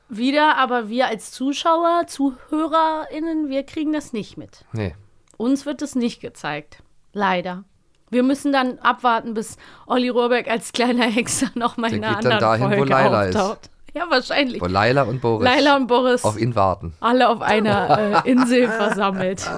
[0.09, 4.65] wieder, aber wir als Zuschauer, ZuhörerInnen, wir kriegen das nicht mit.
[4.73, 4.95] Nee.
[5.37, 6.83] Uns wird es nicht gezeigt.
[7.13, 7.65] Leider.
[8.11, 9.57] Wir müssen dann abwarten, bis
[9.87, 13.37] Olli Rohrbeck als kleiner Hexer nochmal in Der einer anderen dahin, wo Folge Laila ist.
[13.37, 13.71] auftaucht.
[13.95, 14.61] Ja, wahrscheinlich.
[14.61, 16.95] Wo Laila und Boris Laila und Boris auf ihn warten.
[17.01, 19.49] alle auf einer äh, Insel versammelt.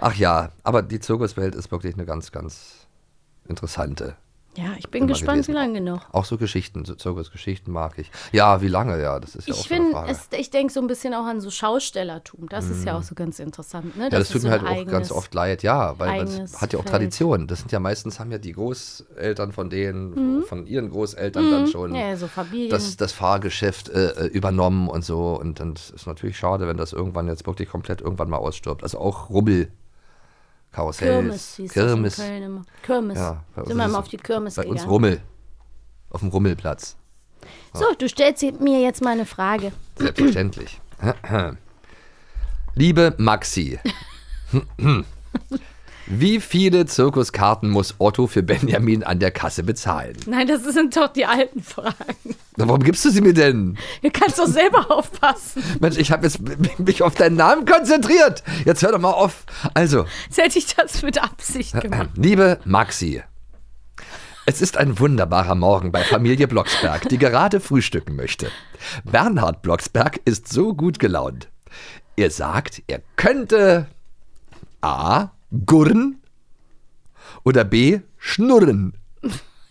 [0.00, 2.86] Ach ja, aber die Zirkuswelt ist wirklich eine ganz, ganz
[3.48, 4.16] interessante.
[4.56, 6.12] Ja, ich bin gespannt, wie lange noch.
[6.12, 8.10] Auch so Geschichten, so Zirkusgeschichten mag ich.
[8.32, 10.10] Ja, wie lange, ja, das ist ja Ich auch so eine finde, Frage.
[10.12, 12.48] es- ich denke so ein bisschen auch an so Schaustellertum.
[12.50, 13.96] Das ist ja auch so ganz interessant.
[13.96, 14.04] Ne?
[14.04, 16.78] ja, das ist tut mir halt auch ganz oft leid, ja, weil das hat ja
[16.78, 16.92] auch Feld.
[16.92, 17.46] Tradition.
[17.46, 21.90] Das sind ja meistens, haben ja die Großeltern von denen, von ihren Großeltern dann schon
[21.90, 21.96] Mhm.
[21.96, 22.28] Ja, so
[22.70, 25.38] das, das Fahrgeschäft äh, äh, übernommen und so.
[25.40, 28.82] Und dann ist natürlich schade, wenn das irgendwann jetzt wirklich komplett irgendwann mal ausstirbt.
[28.82, 29.68] Also auch Rubbel,
[30.72, 32.16] Karussells, Kirmes Kirmes.
[32.16, 32.62] Köln immer.
[32.82, 33.18] Kirmes.
[33.18, 34.88] Ja, bei uns Sind wir mal es- auf die Kirmes Bei uns gegangen.
[34.90, 35.20] Rummel.
[36.10, 36.96] Auf dem Rummelplatz.
[37.74, 39.72] So, du stellst mir jetzt mal eine Frage.
[39.96, 40.80] Selbstverständlich.
[42.74, 43.78] Liebe Maxi,
[46.20, 50.16] wie viele Zirkuskarten muss Otto für Benjamin an der Kasse bezahlen?
[50.26, 51.94] Nein, das sind doch die alten Fragen.
[52.56, 53.78] Na, Warum gibst du sie mir denn?
[54.02, 55.62] Du kannst doch selber aufpassen.
[55.80, 56.40] Mensch, ich habe jetzt
[56.78, 58.42] mich auf deinen Namen konzentriert.
[58.64, 59.44] Jetzt hör doch mal auf.
[59.74, 62.10] Also, Jetzt hätte ich das mit Absicht gemacht.
[62.16, 63.22] liebe Maxi,
[64.44, 68.48] es ist ein wunderbarer Morgen bei Familie Blocksberg, die gerade frühstücken möchte.
[69.04, 71.48] Bernhard Blocksberg ist so gut gelaunt.
[72.16, 73.86] Er sagt, er könnte
[74.80, 75.30] A.
[75.66, 76.20] gurren
[77.44, 78.00] oder B.
[78.18, 78.94] schnurren.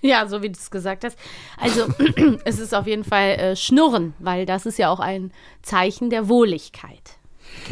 [0.02, 1.18] Ja, so wie du es gesagt hast.
[1.58, 1.86] Also,
[2.46, 6.28] es ist auf jeden Fall äh, Schnurren, weil das ist ja auch ein Zeichen der
[6.28, 7.18] Wohligkeit.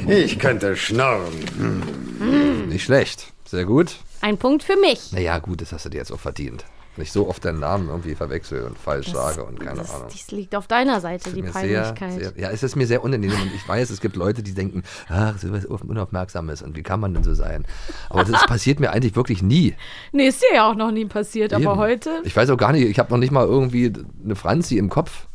[0.08, 2.68] Ich könnte schnurren.
[2.70, 3.34] Nicht schlecht.
[3.46, 3.96] Sehr gut.
[4.22, 5.12] Ein Punkt für mich.
[5.12, 6.66] Naja, gut, das hast du dir jetzt auch verdient.
[6.96, 10.10] Wenn ich so oft deinen Namen irgendwie verwechsel und falsch sage und keine das, Ahnung.
[10.12, 12.14] dies liegt auf deiner Seite, die mir sehr, Peinlichkeit.
[12.14, 14.84] sehr, ja, es ist mir sehr unangenehm und ich weiß, es gibt Leute, die denken,
[15.08, 17.66] ach, so was Unaufmerksames und wie kann man denn so sein?
[18.10, 19.76] Aber das passiert mir eigentlich wirklich nie.
[20.12, 21.78] Nee, ist dir ja auch noch nie passiert, aber Eben.
[21.78, 22.22] heute.
[22.26, 25.28] Ich weiß auch gar nicht, ich habe noch nicht mal irgendwie eine Franzi im Kopf.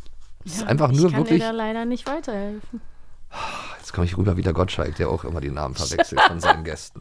[0.44, 1.40] Es ist einfach nur ich kann wirklich.
[1.40, 2.80] dir da leider nicht weiterhelfen.
[3.84, 6.64] Jetzt komme ich rüber wie der Gottschalk, der auch immer die Namen verwechselt von seinen
[6.64, 7.00] Gästen.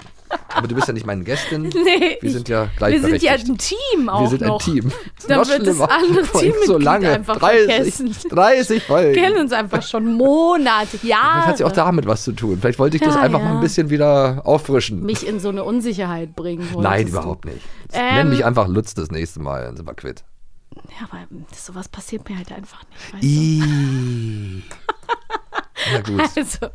[0.54, 1.64] Aber du bist ja nicht meine Gästin.
[1.74, 3.22] Nee, Wir sind ja Wir gleichberechtigt.
[3.22, 3.58] sind ja ein
[3.96, 4.60] Team auch Wir sind noch.
[4.60, 4.92] ein Team.
[5.30, 7.10] Dann Noch wird das andere Teammitglied so lange.
[7.10, 8.16] einfach 30, vergessen.
[8.32, 9.16] 30 Folgen.
[9.16, 11.38] Wir kennen uns einfach schon Monate, Jahre.
[11.38, 12.58] Das hat ja auch damit was zu tun.
[12.60, 13.46] Vielleicht wollte ich das Ja, einfach ja.
[13.46, 15.04] mal ein bisschen wieder auffrischen.
[15.06, 16.68] mich in so eine Unsicherheit bringen.
[16.78, 17.62] Nein, überhaupt nicht.
[17.94, 20.26] Ähm, Nenn mich einfach Lutz das nächste Mal, dann sind wir quitt.
[20.76, 21.20] Ja, aber
[21.56, 23.14] sowas passiert mir halt einfach nicht.
[23.14, 24.84] Weißt.
[25.92, 26.22] Na gut.
[26.36, 26.68] Also,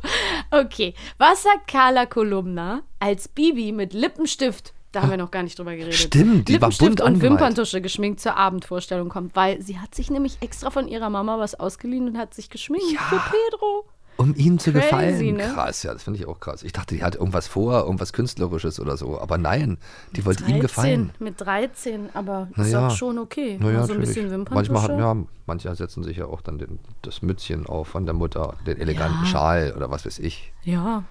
[0.51, 0.93] okay.
[1.17, 5.75] Was sagt Carla Kolumna, als Bibi mit Lippenstift, da haben wir noch gar nicht drüber
[5.75, 7.31] geredet, Stimmt, die war Lippenstift bunt und angemalt.
[7.31, 11.55] Wimperntusche geschminkt zur Abendvorstellung kommt, weil sie hat sich nämlich extra von ihrer Mama was
[11.55, 13.85] ausgeliehen und hat sich geschminkt für Pedro.
[14.19, 15.35] Um ihnen zu Crazy, gefallen.
[15.37, 15.51] ne?
[15.53, 16.63] Krass, ja, das finde ich auch krass.
[16.63, 19.17] Ich dachte, die hat irgendwas vor, irgendwas Künstlerisches oder so.
[19.17, 19.77] Aber nein,
[20.11, 21.11] die wollte ihm gefallen.
[21.19, 22.87] Mit 13, aber Na ist ja.
[22.87, 23.57] auch schon okay.
[23.61, 24.73] Naja, so ein bisschen Wimperntusche.
[24.73, 28.13] Manchmal hat, ja, manche setzen sich ja auch dann den, das Mützchen auf von der
[28.13, 30.51] Mutter, den eleganten Schal oder was weiß ich.
[30.63, 31.05] Ja.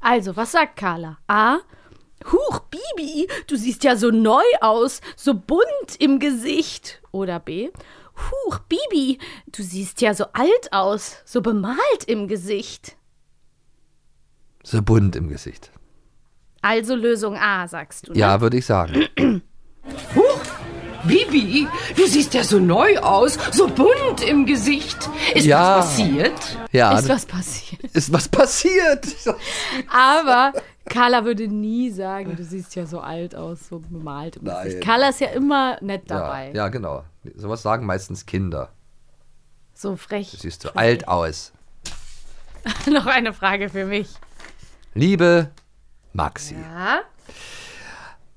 [0.00, 1.18] Also, was sagt Carla?
[1.26, 1.56] A.
[2.32, 7.02] Huch, Bibi, du siehst ja so neu aus, so bunt im Gesicht.
[7.10, 7.70] Oder B.
[8.16, 9.18] Huch, Bibi,
[9.52, 12.96] du siehst ja so alt aus, so bemalt im Gesicht.
[14.62, 15.70] So bunt im Gesicht.
[16.62, 18.12] Also Lösung A, sagst du.
[18.12, 18.18] Ne?
[18.18, 19.06] Ja, würde ich sagen.
[21.04, 25.08] Bibi, du siehst ja so neu aus, so bunt im Gesicht.
[25.34, 25.78] Ist Ja.
[25.78, 26.58] was passiert?
[26.72, 27.84] Ja, Ist was passiert.
[27.92, 29.06] ist was passiert.
[29.88, 30.52] Aber
[30.88, 34.80] Carla würde nie sagen, du siehst ja so alt aus, so bemalt Nein.
[34.80, 36.52] Carla ist ja immer nett Ja, dabei.
[36.54, 37.04] ja, genau.
[37.34, 38.70] Sowas sagen meistens Kinder.
[39.74, 40.30] So frech.
[40.30, 41.52] Du siehst so alt aus.
[42.90, 44.08] Noch eine Frage für mich.
[44.94, 45.50] Liebe
[46.12, 47.00] Maxi, Ja?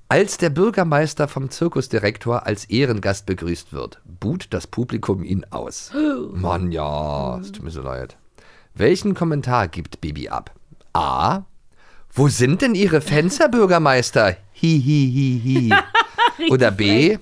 [0.10, 5.91] als der Bürgermeister vom Zirkusdirektor als Ehrengast begrüßt wird, buht das Publikum ihn aus.
[6.34, 8.18] Mann, ja, es tut mir so leid.
[8.74, 10.52] Welchen Kommentar gibt Bibi ab?
[10.93, 11.43] A.
[12.14, 14.36] Wo sind denn Ihre Fans, Herr Bürgermeister?
[14.62, 15.70] Hi, hi, hi,
[16.39, 16.49] hi.
[16.51, 17.18] Oder B.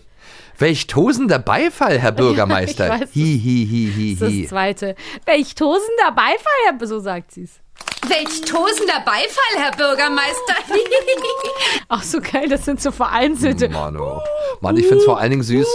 [0.59, 2.89] Welch tosender Beifall, Herr Bürgermeister.
[2.89, 3.15] weiß es.
[3.15, 4.41] hi, hi, hi, hi, Das ist hi.
[4.41, 4.95] das zweite.
[5.25, 7.59] Welch tosender Beifall, Herr- so sagt sie's.
[8.07, 10.55] Welch tosender Beifall, Herr Bürgermeister.
[11.89, 13.69] Auch so geil, das sind so vereinzelte.
[13.69, 14.19] Mann, oh.
[14.61, 15.67] Mann, ich finde es vor allen Dingen süß.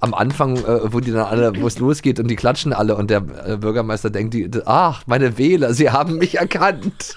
[0.00, 3.10] Am Anfang, äh, wo die dann alle, wo es losgeht und die klatschen alle und
[3.10, 7.16] der äh, Bürgermeister denkt, die, ach, meine Wähler, sie haben mich erkannt.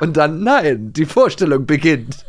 [0.00, 2.24] Und dann, nein, die Vorstellung beginnt.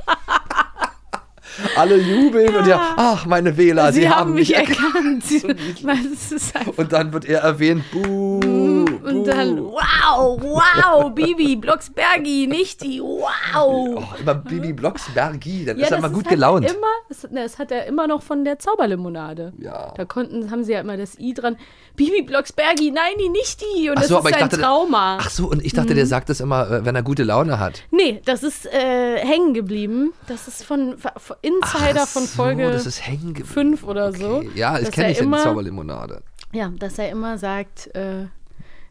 [1.76, 5.24] Alle jubeln und ja, ach, meine Wähler, sie, haben mich erkannt.
[5.86, 13.02] Einfach Und dann wird er erwähnt, buh, Und dann, wow, wow, Bibi, Blocksbergi, nicht die,
[13.02, 13.98] wow.
[13.98, 16.66] Oh, immer Bibi Blocksbergi, dann ist er immer gut halt gelaunt.
[16.66, 19.54] Immer, das, ne, das hat er immer noch von der Zauberlimonade.
[19.60, 19.94] Ja.
[19.96, 21.58] Da konnten, haben sie ja immer das I dran.
[21.96, 23.90] Bibi Blocksbergi, nein, die, nicht die.
[23.90, 25.18] Und Ach das so, ist sein dachte, Trauma.
[25.20, 27.84] ach so, und ich dachte, der sagt das immer, äh, wenn er gute Laune hat.
[27.92, 30.14] Nee, das ist äh, hängen geblieben.
[30.28, 33.46] Das ist von, von Insider Ach von so, Folge geblieben.
[33.46, 34.38] 5 oder so.
[34.38, 34.50] Okay.
[34.56, 36.24] Ja, das kenne ich in immer, Zauberlimonade.
[36.52, 38.26] Ja, dass er immer sagt, äh,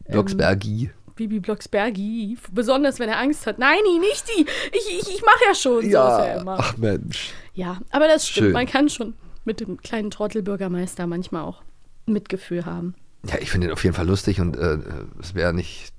[0.09, 0.91] Blocksbergi.
[1.15, 3.57] Bibi Blocksbergi, besonders wenn er Angst hat.
[3.57, 4.45] Nein, die, nicht die.
[4.71, 5.81] Ich, ich, ich mache ja schon.
[5.81, 6.57] So ist er immer.
[6.59, 7.33] ach Mensch.
[7.53, 8.47] Ja, aber das stimmt.
[8.47, 8.53] Schön.
[8.53, 9.13] Man kann schon
[9.45, 11.61] mit dem kleinen Trottelbürgermeister manchmal auch
[12.05, 12.95] Mitgefühl haben.
[13.27, 14.77] Ja, ich finde ihn auf jeden Fall lustig und äh,
[15.19, 15.93] es wäre nicht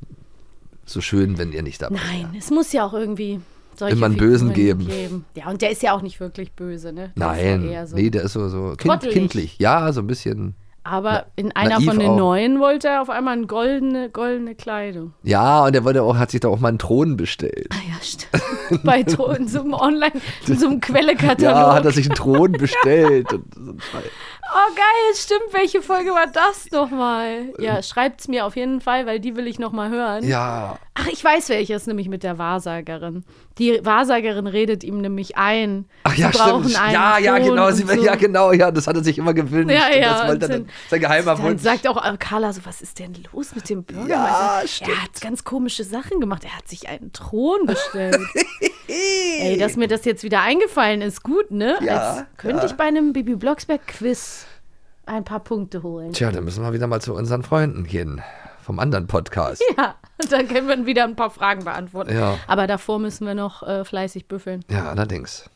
[0.85, 3.41] so schön, wenn ihr nicht dabei Nein, es muss ja auch irgendwie
[3.81, 5.25] Immer einen Bösen geben.
[5.35, 7.13] Ja, und der ist ja auch nicht wirklich böse, ne?
[7.17, 7.97] Der ist Nein, ja so.
[7.97, 9.59] nee, der ist so, so kind, kindlich.
[9.59, 10.55] Ja, so ein bisschen.
[10.87, 12.17] Aber in einer von den auch.
[12.17, 15.15] neuen wollte er auf einmal eine goldene, goldene Kleidung.
[15.25, 17.69] Ja, und er wollte auch, hat sich da auch mal einen Thron bestellt.
[17.73, 18.85] Ah ja, stimmt.
[18.85, 20.13] Bei in so einem Online,
[20.47, 21.41] in so einem Quellekatalog.
[21.41, 23.27] Ja, hat er sich einen Thron bestellt.
[23.31, 24.03] Scheiß.
[24.49, 25.53] Oh geil, stimmt.
[25.53, 27.53] Welche Folge war das nochmal?
[27.59, 30.25] Ja, schreibt's mir auf jeden Fall, weil die will ich nochmal hören.
[30.25, 33.25] ja, Ach, ich weiß welches, nämlich mit der Wahrsagerin.
[33.59, 35.87] Die Wahrsagerin redet ihm nämlich ein.
[36.05, 36.79] Ach ja, sie brauchen stimmt.
[36.83, 37.71] einen Ja, ja, genau.
[37.71, 37.93] Sie, so.
[37.95, 39.75] Ja, genau, ja, das hat er sich immer gewünscht.
[39.75, 41.63] Ja, ja, Das wollte er dann, sein geheimer Wunsch.
[41.63, 44.15] sagt auch äh, Carla so, was ist denn los mit dem Bürgermeister?
[44.15, 45.03] Ja, Er stimmt.
[45.03, 46.45] hat ganz komische Sachen gemacht.
[46.45, 48.19] Er hat sich einen Thron bestellt.
[48.89, 51.79] Ey, dass mir das jetzt wieder eingefallen ist, gut, ne?
[51.83, 52.67] Ja, Als könnte ja.
[52.67, 54.47] ich bei einem Bibi Blocksberg-Quiz
[55.07, 56.13] ein paar Punkte holen.
[56.13, 58.21] Tja, dann müssen wir wieder mal zu unseren Freunden gehen.
[58.63, 59.63] Vom anderen Podcast.
[59.79, 59.95] Ja,
[60.31, 62.17] dann können wir wieder ein paar Fragen beantworten.
[62.17, 62.39] Ja.
[62.47, 64.65] Aber davor müssen wir noch äh, fleißig büffeln.
[64.71, 65.49] Ja, allerdings.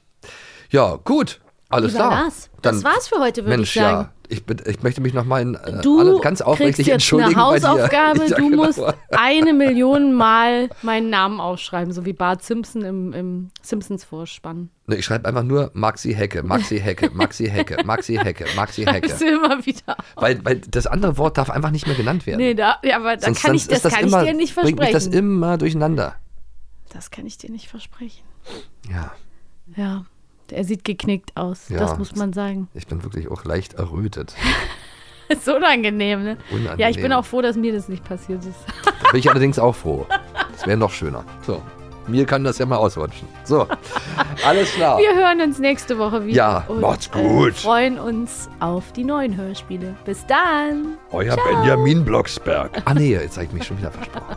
[0.70, 1.40] Ja, gut.
[1.70, 2.22] Alles Lieber klar.
[2.24, 4.08] Lars, das war's für heute, würde Mensch, ich sagen.
[4.08, 4.12] ja.
[4.32, 5.80] Ich, ich möchte mich nochmal in, äh,
[6.20, 8.20] ganz aufrichtig entschuldigen eine Hausaufgabe.
[8.28, 8.64] Ja, du genau.
[8.64, 14.70] musst eine Million Mal meinen Namen aufschreiben, so wie Bart Simpson im, im Simpsons-Vorspann.
[14.86, 19.12] Ne, ich schreibe einfach nur Maxi Hecke, Maxi Hecke, Maxi Hecke, Maxi Hecke, Maxi Hecke.
[19.18, 20.04] Du immer wieder auf.
[20.14, 22.38] Weil, weil das andere Wort darf einfach nicht mehr genannt werden.
[22.38, 24.54] Nee, da, ja, aber da Sonst- kann ich, das ist kann immer, ich dir nicht
[24.54, 25.18] Bringt mich das versprechen.
[25.18, 26.14] immer durcheinander.
[26.92, 28.22] Das kann ich dir nicht versprechen.
[28.88, 29.12] Ja,
[29.76, 30.04] Ja,
[30.52, 31.68] er sieht geknickt aus.
[31.68, 31.78] Ja.
[31.78, 32.68] Das muss man sagen.
[32.74, 34.34] ich bin wirklich auch leicht errötet.
[35.28, 36.36] Ist unangenehm, ne?
[36.50, 36.78] Unangenehm.
[36.80, 38.58] Ja, ich bin auch froh, dass mir das nicht passiert ist.
[38.84, 40.04] Da bin ich allerdings auch froh.
[40.52, 41.24] Das wäre noch schöner.
[41.46, 41.62] So,
[42.08, 43.28] mir kann das ja mal ausrutschen.
[43.44, 43.68] So,
[44.44, 44.98] alles klar.
[44.98, 46.36] Wir hören uns nächste Woche wieder.
[46.36, 47.54] Ja, und, macht's Äh, gut.
[47.54, 49.94] freuen uns auf die neuen Hörspiele.
[50.04, 50.96] Bis dann.
[51.12, 52.82] Euer Benjamin Blocksberg.
[52.84, 54.36] Ah nee, jetzt habe ich mich schon wieder versprochen.